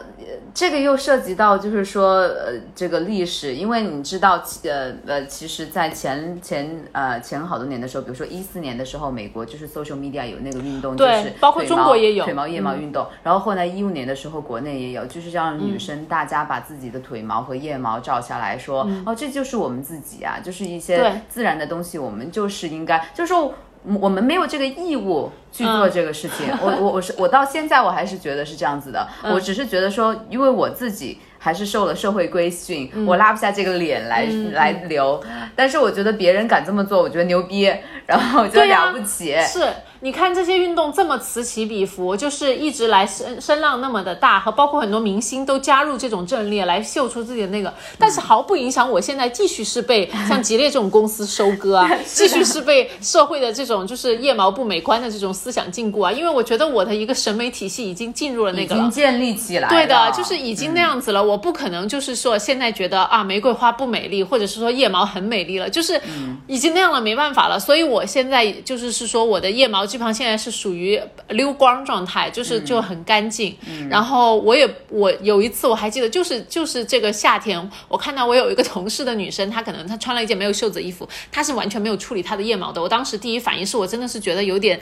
[0.54, 23.52] 这个又涉及到就是说呃这个历史，因为你知道呃呃，其实，在前前呃前好多年的时候，比如说一四年的时候，美国就是 social media 有那个运动，就是包括中国也有嗯腿毛腋毛运动，然后后来一五年的时候，国内也有，就是让女生大家把自己的腿毛和腋毛照下来说，哦，这就是我们自己啊，就是一些自然的东西，我们就是应该，就是说。
[24.00, 26.46] 我们没有这个义务去做这个事情。
[26.60, 29.06] 我我我是我到现在我还是觉得是这样子的。
[29.22, 35.22] 我只是觉得说，因为我自己还是受了社会规训，我拉不下这个脸来、来留。
[35.54, 37.70] 但是我觉得别人敢这么做，我觉得牛逼，
[38.06, 39.36] 然后我觉得了不起。
[39.42, 39.60] 是，
[40.04, 58.90] 你看这些运动这么此起彼伏，就是一直来声声浪那么的大，和包括很多明星都加入这种阵列来秀出自己的那个，但是毫不影响我现在继续是被像吉列这种公司收割啊， 继续是被社会的这种就是腋毛不美观的这种思想禁锢啊，因为我觉得我的一个审美体系已经进入了那个了经。
[58.90, 61.24] 建立起来，对的，就是已经那样子了。
[61.24, 65.98] 我不可能就是说现在觉得啊玫瑰花不美丽，或者是说腋毛很美丽了，就是
[66.46, 67.58] 已经那样了，没办法了。
[67.58, 73.56] 所以我现在就是是说我的腋毛基本上现在是属于溜光状态，就是就很干净。
[73.88, 82.82] 然后我也我有一次我还记得，就是就是这个夏天，我看到我有一个同事的女生，她可能她穿了一件没有袖子的衣服，她是完全没有处理她的腋毛的。
[82.82, 84.80] 我当时第一反应是我真的是觉得有点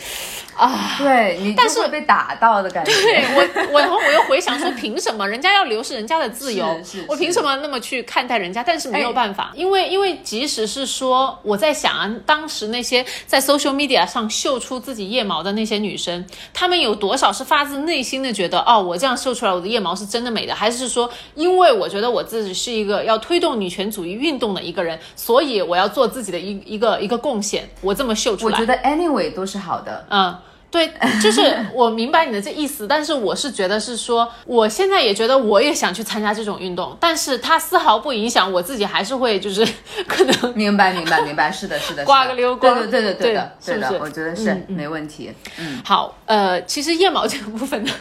[0.56, 0.96] 啊。
[0.98, 2.90] 对你但是会被打到的感觉。
[2.90, 8.64] 对我，我然后我又回想说，凭什么人家要留是人家的自由我凭什么那么去看待人家？
[8.64, 28.58] 但是没有办法，因为因为即使是说我在想啊，当时那些在 social media 上秀出自己腋毛的那些女生，她们有多少是发自内心的觉得哦，我这样秀出来我的腋毛是真的美的，还是说因为我觉得我自己是一个要推动女权主义运动的一个人，所以我要做自己的一一个一个贡献，我这么秀出来。
[28.58, 30.06] 我觉得 anyway 都是好的。
[30.10, 30.36] 嗯，
[30.72, 30.90] 对，
[31.22, 39.64] 就是我明白你的这意思，但是我是觉得是说，我现在也觉得我也想去参加这种运动，但是它丝毫不影响我自己，还是会就是
[40.08, 45.30] 可能明白，明白，明白，是的，是的，挂个溜光对对对对对的，对的，我觉得是没问题。
[45.58, 47.92] 嗯，好，呃，其实腋毛这个部分呢，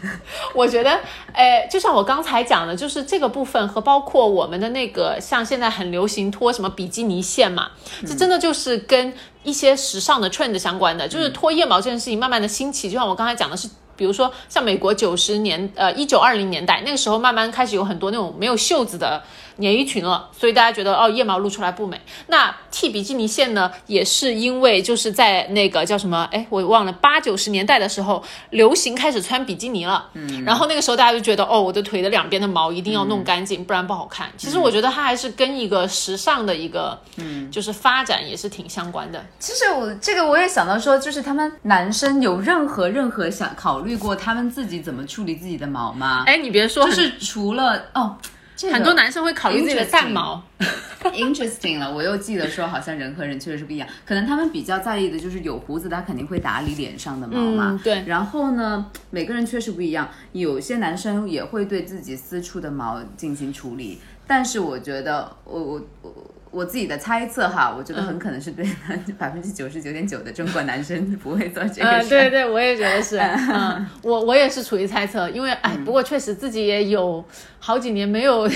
[0.54, 0.98] 我觉得，
[1.34, 7.72] 呃，就像我刚才讲的，就是这个部分和包括我们的那个，像现在很流行脱什么比基尼线嘛，
[8.06, 9.12] 这真的就是跟
[9.44, 13.68] 一些时尚的 trend 相关的，就是脱腋毛这件事情慢慢的兴起，就像我刚才讲的是。
[13.96, 19.22] 比如说，像美国九十年，呃，一九二零年代那个时候，慢慢开始有很多那种没有袖子的
[19.56, 22.00] 连衣裙了，所以大家觉得哦，腋毛露出来不美。
[22.26, 30.08] 那剃比基尼线呢，也是因为就是在那个叫什么，哎，我忘了，八九十年代的时候，流行开始穿比基尼了。
[30.14, 34.28] 嗯，然后那个时候大家就觉得，哦，我的腿的两边的毛一定要弄干净，不然不好看。
[34.36, 39.24] 其实我觉得它还是跟一个时尚的一个，嗯，就是发展也是挺相关的。
[39.38, 46.24] 其实我这个我也想到说，就是他们男生有任何任何想考虑过他们自己怎么处理自己的毛吗？
[46.26, 48.16] 哎，你别说，就是除了哦，
[48.56, 50.42] 这个很多男生会考虑自己的蛋毛。
[51.12, 57.72] interesting 了，我又记得说，好像人和人确实是不一样，可能他们比较在意的就是有胡子，他肯定会打理脸上的毛嘛。
[57.72, 66.33] 嗯对然后呢，每个人确实不一样，有些男生也会对自己私处的毛进行处理，但是我觉得，我我我。
[66.54, 68.64] 我自己的猜测哈，我觉得很可能是对
[69.18, 72.08] 百分之九十九点九的中国男生 不会做这个嗯，事。
[72.08, 77.24] 对对，我也觉得是，嗯，我我也是处于猜测，因为哎，不过确实自己也有
[77.58, 78.42] 好几年没有，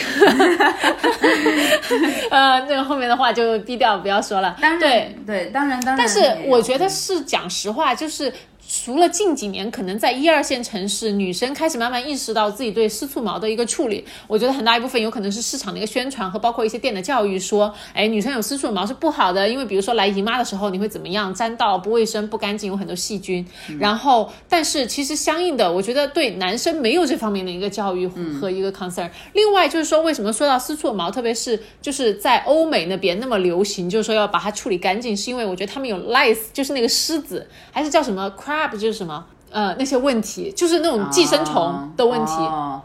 [2.31, 4.57] 呃，那个后面的话就低调不要说了。
[4.61, 5.99] 当然对，对，当然当然。
[5.99, 8.33] 但是我觉得是讲实话，就是。
[8.71, 23.45] 除了近几年，可能在一二线城市，女生开始慢慢意识到自己对私处毛的一个处理，我觉得很大一部分有可能是市场的一个宣传和包括一些店的教育，说，哎，女生有私处毛是不好的，因为比如说来姨妈的时候你会怎么样，沾到不卫生、不干净，有很多细菌。
[23.81, 29.09] 然后，但是其实相应的，我觉得对男生没有这方面的一个教育和一个 concern。
[29.33, 38.29] 另外就是说，为什么说到私处毛，特别是就是在欧美那边那么流行，就是说要把它处理干净，是因为我觉得他们有 lice，就是那个虱子，还是叫什么
[38.67, 38.77] 不。
[38.77, 42.33] 就是什么呃那些问题，就是那种寄生虫的问题。
[42.33, 42.83] 哦，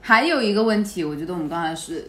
[0.00, 2.08] 还有一个问题，我觉得我们刚才是。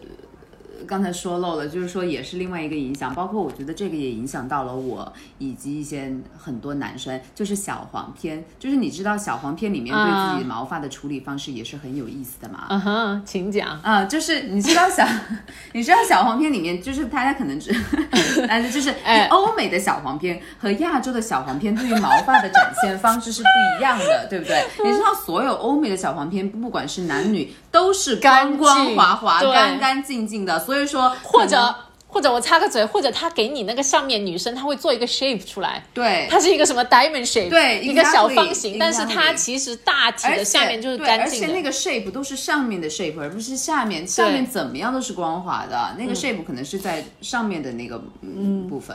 [0.86, 12.66] 刚才说漏了，就是说也是另外一个影响，包括我觉得这个也影响到了我以及一些很多男生，就是小黄片，就是你知道小黄片里面对自己毛发的处理方式也是很有意思的嘛？
[12.70, 13.80] 嗯哼，请讲。
[13.82, 15.06] 啊、就是你知道小，
[15.72, 17.74] 你知道小黄片里面，就是大家可能知，
[18.48, 24.64] 但 是就是 哎欧美的小黄片和亚洲的小黄片对于毛发的展现方式是不一样的，对不对？
[24.84, 31.74] 你知道所有欧美的小黄片，不管是男女，都是光光滑滑、干干干净净的，所以说或者
[32.06, 36.28] 或者我插个嘴，或者他给你那个上面女生，她会做一个 shape 出来，对。
[36.30, 41.46] 它是一个什么 diamond shape，对一个小方形，但是它其实大体的下面就是干净的。
[41.46, 44.06] 而且那个 shape 都是上面的 shape，而不是下面。
[44.06, 48.94] 下面怎么样都是光滑的，那个 shape 可能是在上面的那个嗯部分。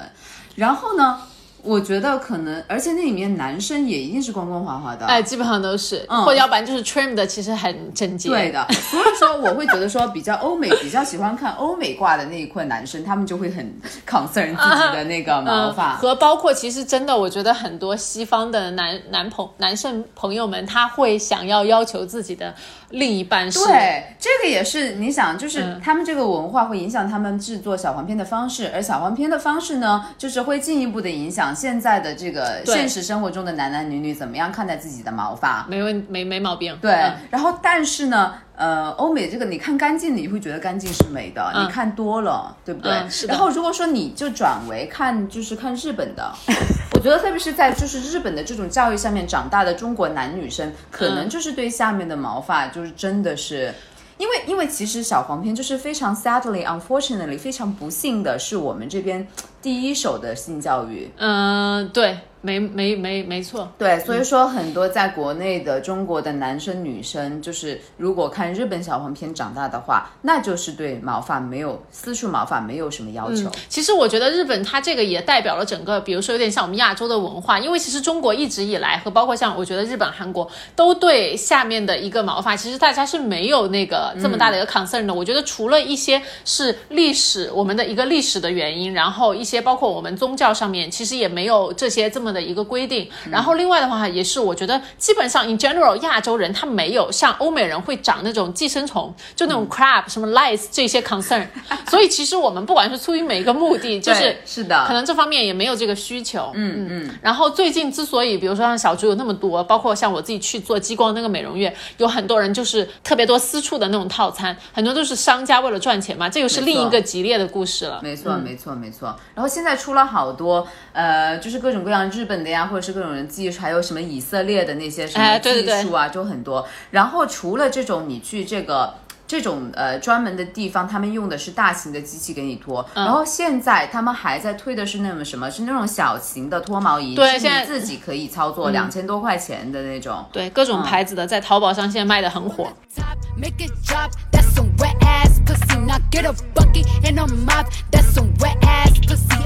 [0.56, 1.20] 然后呢，
[1.64, 5.06] 我觉得可能，而且那里面男生也一定是光光滑滑的。
[5.06, 8.30] 哎，基本上都是，嗯或者要不然就是 trim 的，其实很整洁。
[8.30, 13.66] 对的，所以说我会觉得说，比较欧美，比较喜欢看欧美挂的那一块男生，他们就会很
[14.08, 15.96] concern 自己的那个毛发。
[15.96, 22.54] 和包括其实真的，我觉得很多西方的男男朋男生朋友们，他会想要要求自己的
[22.92, 23.60] 另一半是。
[23.66, 35.66] 对，这个也是你想，就是他们这个文化会影响他们制作小黄片的方式，而小黄片的方式呢，就是会进一步的影响现在的这个现实生活中的男男女女怎么样看待自己的毛发。
[35.70, 36.78] 没问没没毛病。
[36.82, 36.92] 对，
[37.30, 38.36] 然后但是呢。
[38.58, 41.54] 呃，欧美这个你看干净，你会觉得干净是美的。
[41.56, 43.08] 你看多了，对不对？
[43.08, 43.32] 是的。
[43.32, 46.34] 然后如果说你就转为看，就是看日本的，
[46.96, 53.72] 我觉得特别是在就是日本的这种教育下面长大的中国男女生，可能就是对下面的毛发就是真的是，
[54.18, 59.28] 因为因为其实小黄片就是非常 sadly unfortunately 非常不幸的是我们这边
[59.68, 61.12] 第一手的性教育。
[61.18, 62.18] 嗯，对。
[62.40, 73.50] 没没没没错，对，所以说很多在国内的中国的男生女生，就是如果看日本小黄片长大的话，那就是对毛发没有私处毛发没有什么要求。
[73.68, 85.14] 其实我觉得日本它这个也代表了整个，比如说有点像我们亚洲的文化，因为其实中国一直以来和包括像我觉得日本、韩国都对下面的一个毛发，其实大家是没有那个这么大的一个 concern 的。
[85.14, 92.38] 我觉得除了一些是历史我们的一个历史的原因，然后一些包括我们宗教上面，其实也没有这些这么的。
[92.38, 101.44] 的一个规定，然后另外的话也是，我觉得基本上 in general 亚洲人他没有像欧美人会长那种寄生虫，就那种 crab 什么 lice 这些 concern，
[101.90, 106.52] 所以其实我们不管是出于每一个目的，就是是的，可能这方面也没有这个需求。
[106.54, 107.18] 嗯嗯。
[107.24, 118.00] 然后最近之所以，比如说像小猪有那么多，包括像我自己去做激光那个美容院，有很多人就是特别多私处的那种套餐，很多都是商家为了赚钱嘛，这又是另一个激烈的故事了。
[118.04, 119.18] 没错没错没错。
[119.38, 126.68] 然后现在出了好多呃，就是各种各样日本的呀，或者是各种人技术，还有什么以色列的那些什么技术啊，就很多。
[126.90, 128.96] 然后除了这种，你去这个
[129.28, 132.84] 这种呃专门的地方，他们用的是大型的机器给你脱。
[132.96, 140.26] 然后现在他们还在推的是那种什么，是那种小型的脱毛仪，对，是你自己可以操作，两千多块钱的那种。
[140.32, 142.68] 对，各种牌子的，在淘宝上现在卖的很火。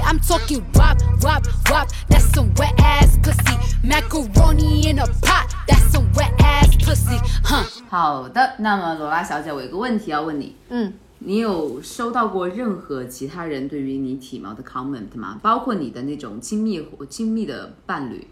[0.04, 1.88] I'm talking wop wop wop.
[2.08, 3.56] That's some wet ass pussy.
[3.82, 5.48] Macaroni in a pot.
[5.66, 7.18] That's some wet ass pussy.
[7.42, 7.64] Huh.
[7.88, 10.54] 好的，那么罗拉小姐，我有个问题要问你。
[10.68, 15.38] 嗯，你有收到过任何其他人对于你体毛的 comment 吗？
[15.40, 18.26] 包括你的那种亲密亲密的伴侣？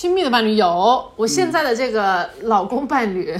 [0.00, 3.36] 亲密的伴侣有，我现在的这个老公伴侣，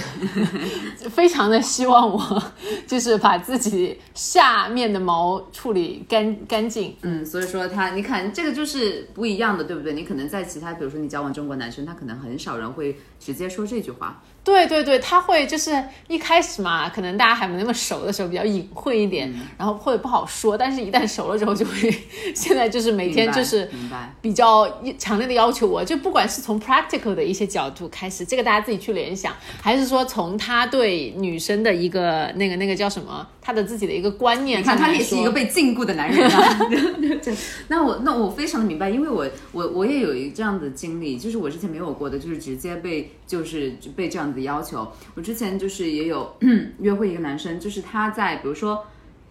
[1.08, 2.42] 非常的希望我
[2.84, 6.96] 就是把自己下面的毛处理干干净。
[7.02, 9.92] 嗯，所以说他，你看这个就是不一样的，对不对？
[9.92, 14.20] 你可能在其他，比如说你交往中国男生，他可能很少人会直接说这句话。
[14.48, 21.94] 对对对，他会就是一开始嘛，可能大家还没那么熟的时候比较隐晦一点，然后会不好说，但是一旦熟了之后就会，
[22.34, 23.70] 现在就是每天就是
[24.22, 24.66] 比较
[24.98, 36.68] 强烈的要求我，就不管是从 practical 的一些角度开始，这个大家自己去联想，还是说从他对女生的一个那个那个叫什么，他的自己的一个观念，你看他也是一个被禁锢的男人啊。
[37.68, 44.42] 那我那我非常的明白，因为我我我也有一这样的经历，就是我之前没有过的，就是直接被就是被这样子。
[44.42, 46.30] 要求我之前就是也有
[46.80, 48.84] 约会一个男生，就是他在比如说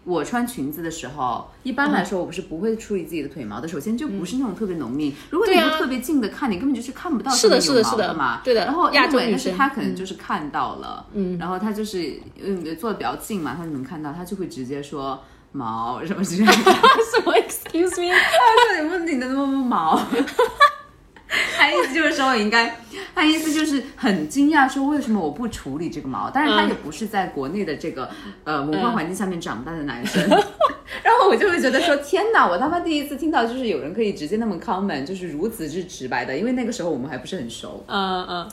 [0.08, 3.68] 我穿裙子的时候，一般来说我不是不会处理自己的腿毛的。
[3.68, 8.40] 首先就不是那种特别浓密，如果你不特别近的看，你根本就是看不到是的，是的，是的嘛。
[8.42, 8.64] 对的。
[8.64, 16.52] 然后亚洲女生他可能就是看到了，嗯，然后他就是嗯坐的比较近嘛，他就能看到，他就会直接说毛什么之类的。
[17.12, 18.10] 什么？Excuse me？
[18.14, 20.00] 他说你问你的那么毛。
[21.56, 22.74] 他意思就是说，我应该，
[23.14, 26.30] 他意思就是很惊讶，说为什么我不处理这个毛？
[26.30, 28.08] 但是他也不是在国内的这个
[28.44, 30.26] 呃文化环境下面长大的男生，
[31.02, 38.48] 然后我就会觉得说，天哪，我他妈第一次听到，就是有人可以直接那么 common，就是如此之直白的，因为那个时候我们还不是很熟，嗯嗯。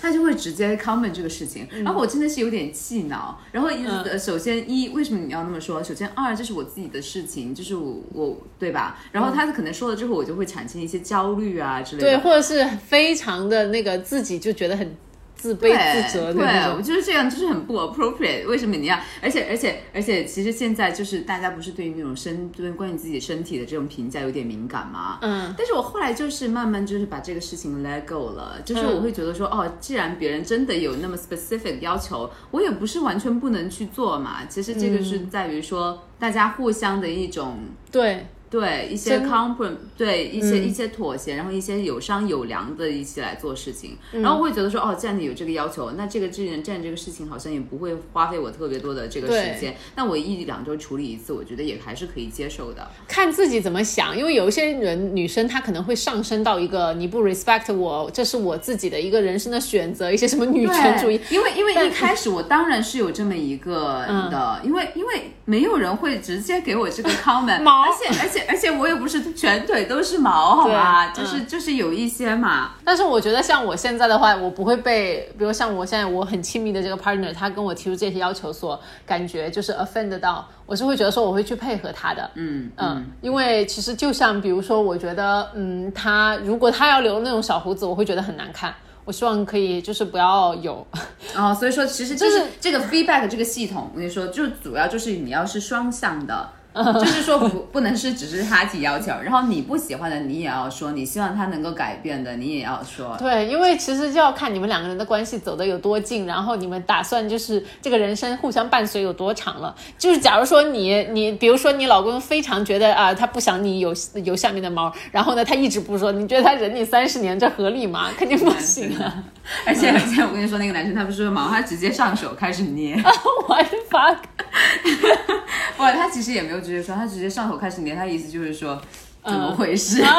[0.00, 3.38] 他就会直接 comment 这个事情，然后我真的是有点气恼。
[3.52, 5.82] 然后呃，首先一，为什么你要那么说？
[5.82, 8.98] 首先二，这是我自己的事情，就是我我对吧？
[9.12, 14.96] 然后他可能说了之后，我就会产生一些焦虑啊之类的，对，或者是非常的那个自己就觉得很。
[15.40, 18.46] 自卑自责的那种，我就是这样，就是很不 appropriate。
[18.46, 19.00] 为什么你要？
[19.22, 25.18] 而且而且而且，其实现在就是大家不是对于那种身，对关于自己身体的这种评价有点敏感吗？
[25.22, 25.54] 嗯。
[25.56, 34.44] 但是我后来就是慢慢就是把这个事情 let go 了，就是我会觉得说，哦，既然别人真的有那么 specific 要求，我也不是完全不能去做嘛。
[34.46, 37.60] 其实这个是在于说大家互相的一种
[37.90, 38.26] 对。
[38.50, 52.90] 对一些 comprom，对一些、一些妥协，然后一些有商有量的一起来做事情，然后我会觉得说，哦，既然你有这个要求，那这个这件这件这个事情好像也不会花费我特别多的这个时间，那我一两周处理一次，我觉得也还是可以接受的。
[53.06, 61.20] 看自己怎么想，因为有一些人女生她可能会上升到一个你不 respect 我，这是我自己的一个人生的选择，一些什么女权主义。
[61.30, 68.39] 因为因为一开始我当然是有这么一个的，因为因为没有人会直接给我这个 comment，而且而且。
[68.48, 72.72] 而且我也不是全腿都是毛，好吧，就是就是有一些嘛。
[72.84, 82.30] 但是我觉得像我现在的话，我不会被，比如像我现在我很亲密的这个 partner，他跟我提出这些要求，所感觉就是 offend 到，我是会觉得说我会去配合他的。
[82.34, 88.74] 嗯嗯，因为其实就像比如说，我觉得嗯，他如果他要留那种小胡子，我会觉得很难看。
[89.06, 90.86] 我希望可以就是不要有。
[91.34, 96.48] 哦，所以说其实 就是这个 feedback 这个系统，我跟你说，就主要就是你要是双向的。
[97.00, 103.16] 就是说不不能是只是他提要求，然后你不喜欢的你也要说，你希望他能够改变的你也要说。
[103.18, 109.74] 对，因为其实就要看你们两个人的关系走得有多近，然后你们打算就是这个人生互相伴随有多长了。
[109.98, 113.92] 就是假如说你你比如说你老公非常觉得啊他不想你有
[114.24, 118.10] 有下面的毛，然后呢他一直不说，你觉得他忍你三十年这合理吗？
[118.16, 119.24] 肯定不行啊。
[119.66, 122.94] 而且而且我跟你说那个男生他不是说毛，他直接上手开始捏。
[123.48, 124.16] 我的发。
[125.76, 128.80] 不，他其实也没有直接说，他直接上手开始捏，他意思就是说，
[129.24, 130.04] 怎么回事？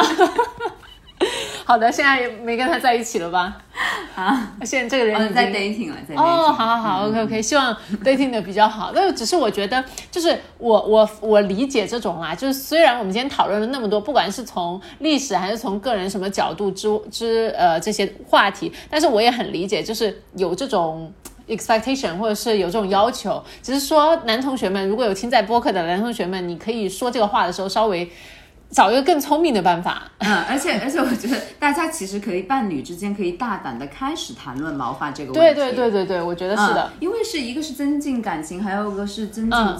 [1.63, 3.55] 好的，现在没跟他在一起了吧？
[4.15, 7.73] 啊，现在这个人在 dating 了，在哦，好好好，OK OK，希望
[8.03, 8.91] dating 的比较好。
[8.93, 21.13] 但只是我觉得，就是我我我理解这种啦，就是虽然我们今天讨论了那么多，不管是从历史还是从个人什么角度之之呃这些话题，但是我也很理解，就是有这种。
[21.47, 28.09] Expectation 或者是有这种要求，只是说男同学们如果有听在播客的男同学们，你可以说这个话的时候稍微
[28.69, 30.03] 找一个更聪明的办法。
[30.19, 35.55] 嗯，而且而且我觉得大家其实可以伴侣之间可以大胆的开始谈论毛发这个问题。
[35.55, 39.51] 对对对对对，我觉得是的，因为是一个是增进感情，还有一个是增进。
[39.51, 39.77] 就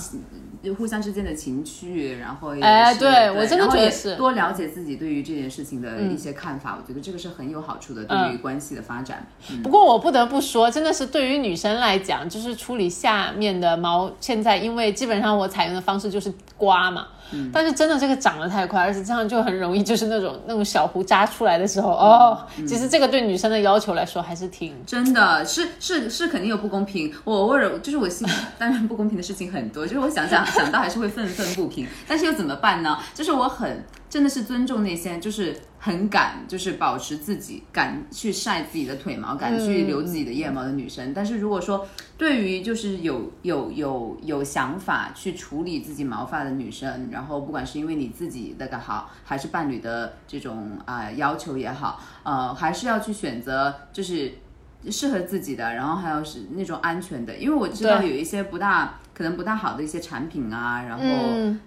[0.78, 9.26] 互相之间的情趣，然后哎，对我真的觉得是多了解自己对于这件事情的一些看法，我觉得这个是很有好处的，对于关系的发展。
[9.64, 17.08] 不过我不得不说，真的是对于女生来讲，就是处理下面的毛，现在因为基本上我采用的方式就是刮嘛。
[17.54, 27.14] 但是真的这个长得太快，而且这样就很容易就是那种 那种小胡扎出来的时候哦，其实这个对女生的要求来说还是挺真的是是是肯定有不公平。
[27.24, 28.28] 我偶尔就是我心
[28.58, 32.98] 当然不公平的事情很多，就是我想想想到还是会愤愤不平，但是又怎么办呢？
[33.14, 33.84] 就是我很。
[34.12, 41.14] 真的是尊重那些就是很敢，就是保持自己敢去晒自己的腿毛，敢去留自己的腋毛的女生。
[41.14, 41.88] 但是如果说
[42.18, 54.34] 对于就是有 有有有想法去处理自己毛发的女生，然后不管是因为你自己的个好，还是伴侣的这种啊要求也好，呃，还是要去选择就是
[54.90, 61.06] 适合自己的，然后还有是那种安全的，因为我知道有一些不大可能不大好的一些产品啊，然后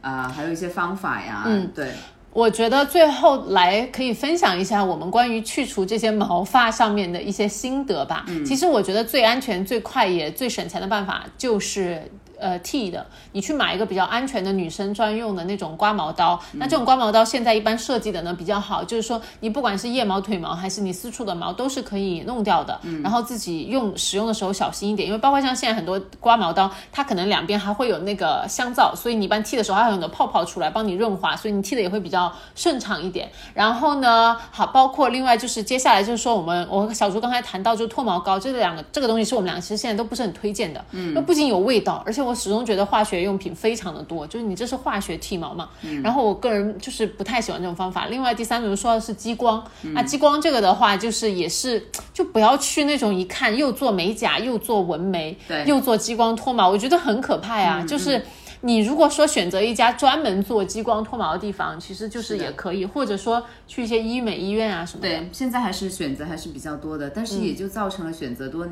[0.02, 1.90] 啊还有一些方法呀，对。
[2.34, 8.26] 我觉得最后来可以分享一下我们关于去除这些毛发上面的一些心得吧。
[8.44, 12.10] 其实我觉得最安全、最快也最省钱的办法就是。
[12.44, 16.38] 呃剃的，你去买一个比较安全的女生专用的那种刮毛刀。
[16.52, 22.78] 那这种刮毛刀现在一般设计的呢比较好，就是说你不管是腋毛、腿毛还是你私处的毛都是可以弄掉的。
[23.02, 33.26] 然后自己用使用的时候小心一点，因为包括像现在很多刮毛刀，它可能两边还会有那个香皂，所以你一般剃的时候还有很多泡泡出来帮你润滑，所以你剃的也会比较顺畅一点。
[33.54, 42.33] 然后呢，好，包括另外就是接下来就是说我们我和小朱刚才谈到就脱毛膏，这两个这个东西是我们两个其实现在都不是很推荐的，嗯，那不仅有味道，而且我。
[42.34, 45.68] 始终觉得化学用品非常的多，就是你这是化学剃毛嘛？
[46.02, 48.06] 然后我个人就是不太喜欢这种方法。
[48.06, 57.84] 另外第三种说的是激光，那激光这个的话，就是也是就不要去那种一看又做美甲又做纹眉，又做激光脱毛，我觉得很可怕呀。
[57.86, 58.22] 就是
[58.62, 65.08] 你如果说选择一家专门做激光脱毛的地方，其实就是也可以，或者说去一些医美医院啊什么的。
[65.08, 68.66] 对，现在还是选择还是比较多的，但是也就造成了选择多。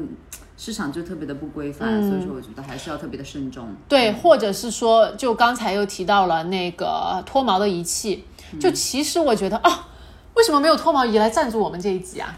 [0.65, 3.67] 市场就特别的不规范，所以说我觉得还是要特别的慎重。
[3.89, 8.25] 对，或者是说，就刚才又提到了那个脱毛的仪器，
[8.61, 9.89] 就其实我觉得啊，
[10.35, 12.33] 为什么没有脱毛仪来赞助我们这一集啊？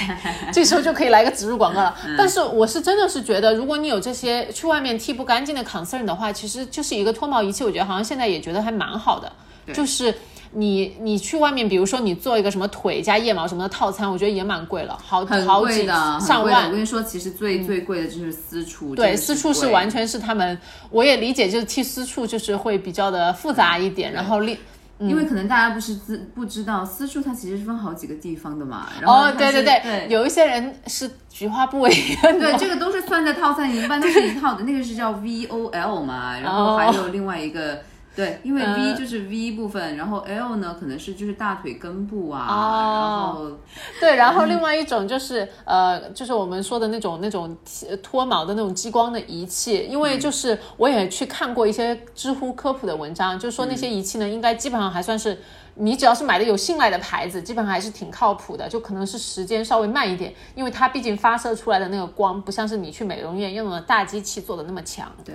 [0.52, 1.96] 这时候就可以来个植入广告了。
[2.18, 9.32] 但是我是真的是觉得，如果你有这些去外面剃不干净的 concern 的话，其实就是一个脱毛仪器，我觉得好像现在也觉得还蛮好的，
[9.72, 10.14] 就是。
[10.52, 16.66] 你你去外面，比如说你做一个什么腿加腋毛什么的套餐，我觉得也蛮贵了，好好几上万。
[16.66, 18.94] 我跟你说，其实最最贵的就是私处。
[18.94, 20.58] 对，私处是完全是他们，
[20.90, 24.56] 我也理解，就是剃私处就是会比较的复杂一点，然后另。
[24.98, 28.86] 因为可能大家不是知不知道，私处它其实是分好几个地方的嘛。
[29.00, 31.90] 然后哦，对对对对，有一些人是菊花部位。
[32.20, 34.64] 对，这个都是算在套餐里面，一般都是一套的。
[34.64, 37.80] 那个是叫 VOL 嘛，然后还有另外一个。
[38.20, 43.50] 对，因为 V 就是 V 部分，然后 L 呢可能是就是大腿根部啊，然后
[43.98, 47.56] 对，然后另外一种就是呃，就是我们说的那种那种
[48.02, 55.38] 脱毛的那种激光的仪器，因为就是我也去看过一些知乎科普的文章，就是说那些仪器呢，应该基本上还算是
[55.76, 65.10] 你只要是买的有信赖的牌子，基本上还是挺靠谱的，就可能是时间稍微慢一点，因为它毕竟发射出来的那个光不像是你去美容院用的大机器做的那么强。
[65.24, 65.34] 对。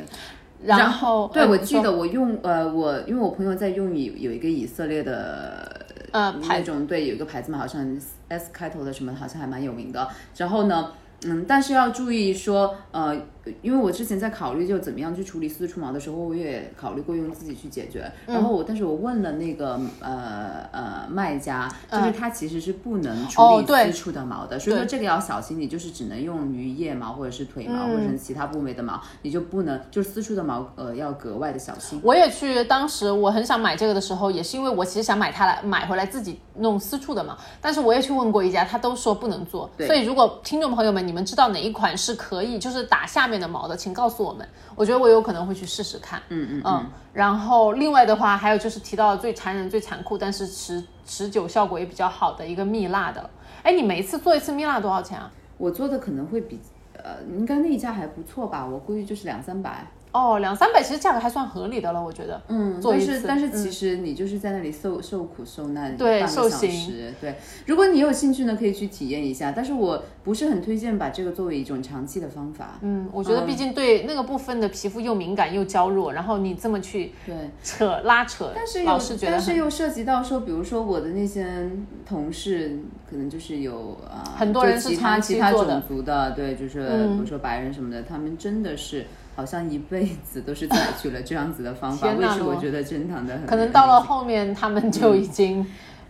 [0.66, 8.00] 然后，对，我记得我用呃，我因为我朋友在用以有一个以色列的呃那种，对，有一个牌子嘛，好像
[8.30, 10.08] S 开头的什么，好像还蛮有名的。
[10.38, 10.92] 然后呢？
[11.28, 13.16] 嗯，但是要注意说，呃，
[13.62, 18.12] 因为我之前在考虑就怎么样去处理私处毛的时候，我也考虑过用自己去解决。
[18.26, 25.58] 然后我，但是我问了那个呃呃卖家，就是他其实是不能处理私处的毛的，所以说这个要小心。
[25.58, 31.98] 你就是只能用于腋毛或者是腿毛或者是其他部位的毛，你就不能就是私处的毛，呃，要格外的小心。
[32.04, 39.70] 我也去，当时我很想买这个的时候，也是因为我其实想买它来买回来自己弄私处的毛，但是我也去问过一家，他都说不能做。
[39.88, 41.06] 所以如果听众朋友们。
[41.06, 44.48] 你们知道哪一款是可以就是打下面的毛的，请告诉我们。
[44.76, 46.22] 我觉得我有可能会去试试看。
[46.30, 46.92] 嗯嗯嗯。
[47.14, 53.30] 然后另外的话，还有就是提到最残忍、最残酷，但是持持久效果也比较好的一个蜜蜡的。
[53.64, 55.32] 哎，你每一次做一次蜜蜡多少钱啊？
[55.58, 56.60] 我做的可能会比
[56.94, 58.66] 呃，应该那一家还不错吧？
[58.66, 59.88] 我估计就是两三百。
[60.16, 62.42] 哦，两三百其实价格还算合理的了，我觉得。
[62.48, 67.14] 嗯，但是但是其实你就是在那里受受苦受难对，受刑。
[67.20, 67.36] 对，
[67.66, 69.52] 如果你有兴趣呢，可以去体验一下。
[69.52, 72.80] 但是我不是很推荐把这个作为一种长期的方法。
[72.82, 81.70] 嗯，我觉得毕竟对那个部分的皮肤又敏感又娇弱，然后你这么去对扯拉扯，但是老是觉得，但是又涉及到说，比如说我的那些
[82.08, 89.06] 同事，可能就是有啊，很多人是其他其他种族的，对，就是比如说白人什么的，他们真的是。
[89.36, 93.46] 好像一辈子都是采取了这样子的方法，为什么我觉得正常的很？
[93.46, 95.66] 可能到了后面他们就已经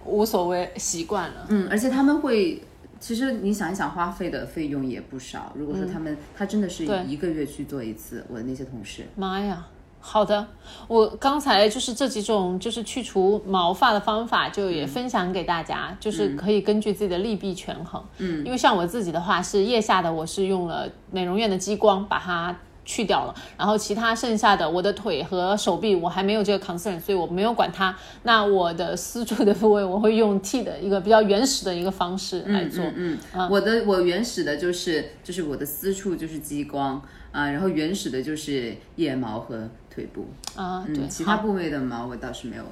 [0.05, 1.47] 无所谓习惯了。
[1.49, 2.61] 嗯，而且他们会，
[2.99, 5.51] 其实你想一想，花费的费用也不少。
[5.55, 9.65] 如果说他们他真的是一个月去做一次，我的那些同事，妈呀！
[9.99, 10.45] 好的，
[10.87, 17.99] 我刚才就是这几种就是去除毛发的方法，就也分享给大家，就是可以根据自己的利弊权衡。
[18.19, 22.55] 嗯，因为像我自己的话是腋下的，我是用了美容院的激光把它。
[22.85, 27.93] 去掉了，然后其他剩下的我的腿和手臂我还没有这个 concern，所以我没有管它。
[28.23, 32.85] 那我的私处的部位我会用剃的一个比较原始的一个方式来做。
[32.95, 42.63] 嗯嗯，我的我原始的就是就是我的私处就是激光啊，然后原始的就是腋毛和腿部啊，对，其他部位的毛我倒是没有。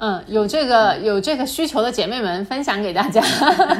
[0.00, 3.22] 嗯，有这个有这个需求的姐妹们分享给大家。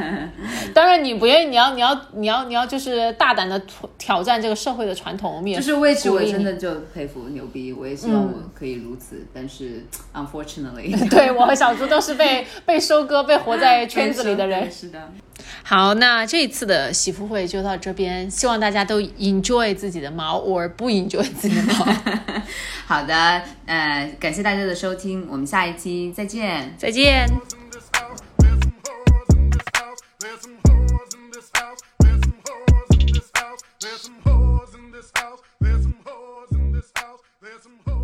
[0.75, 3.61] 当然，你不愿意，你要你要你要你要就是大胆的
[3.97, 9.27] 挑战这个社会的传统，我们也就是为此我真的就佩服牛逼，我也希望我可以如此。
[9.33, 14.71] 但是，unfortunately， 对我和小猪都是被被收割、被活在 圈子里的人。
[14.71, 14.99] 是的。
[15.63, 21.87] 好，那这一次的喜福会就到这边，希望大家都 enjoy 自己的毛，or 不 enjoy 自己的毛。
[22.87, 27.29] 好的，呃，感谢大家的收听，我们下一期再见，再见。
[33.81, 35.11] There's some hoes this.
[35.61, 36.93] There's some hoes this.
[37.41, 38.00] There's some.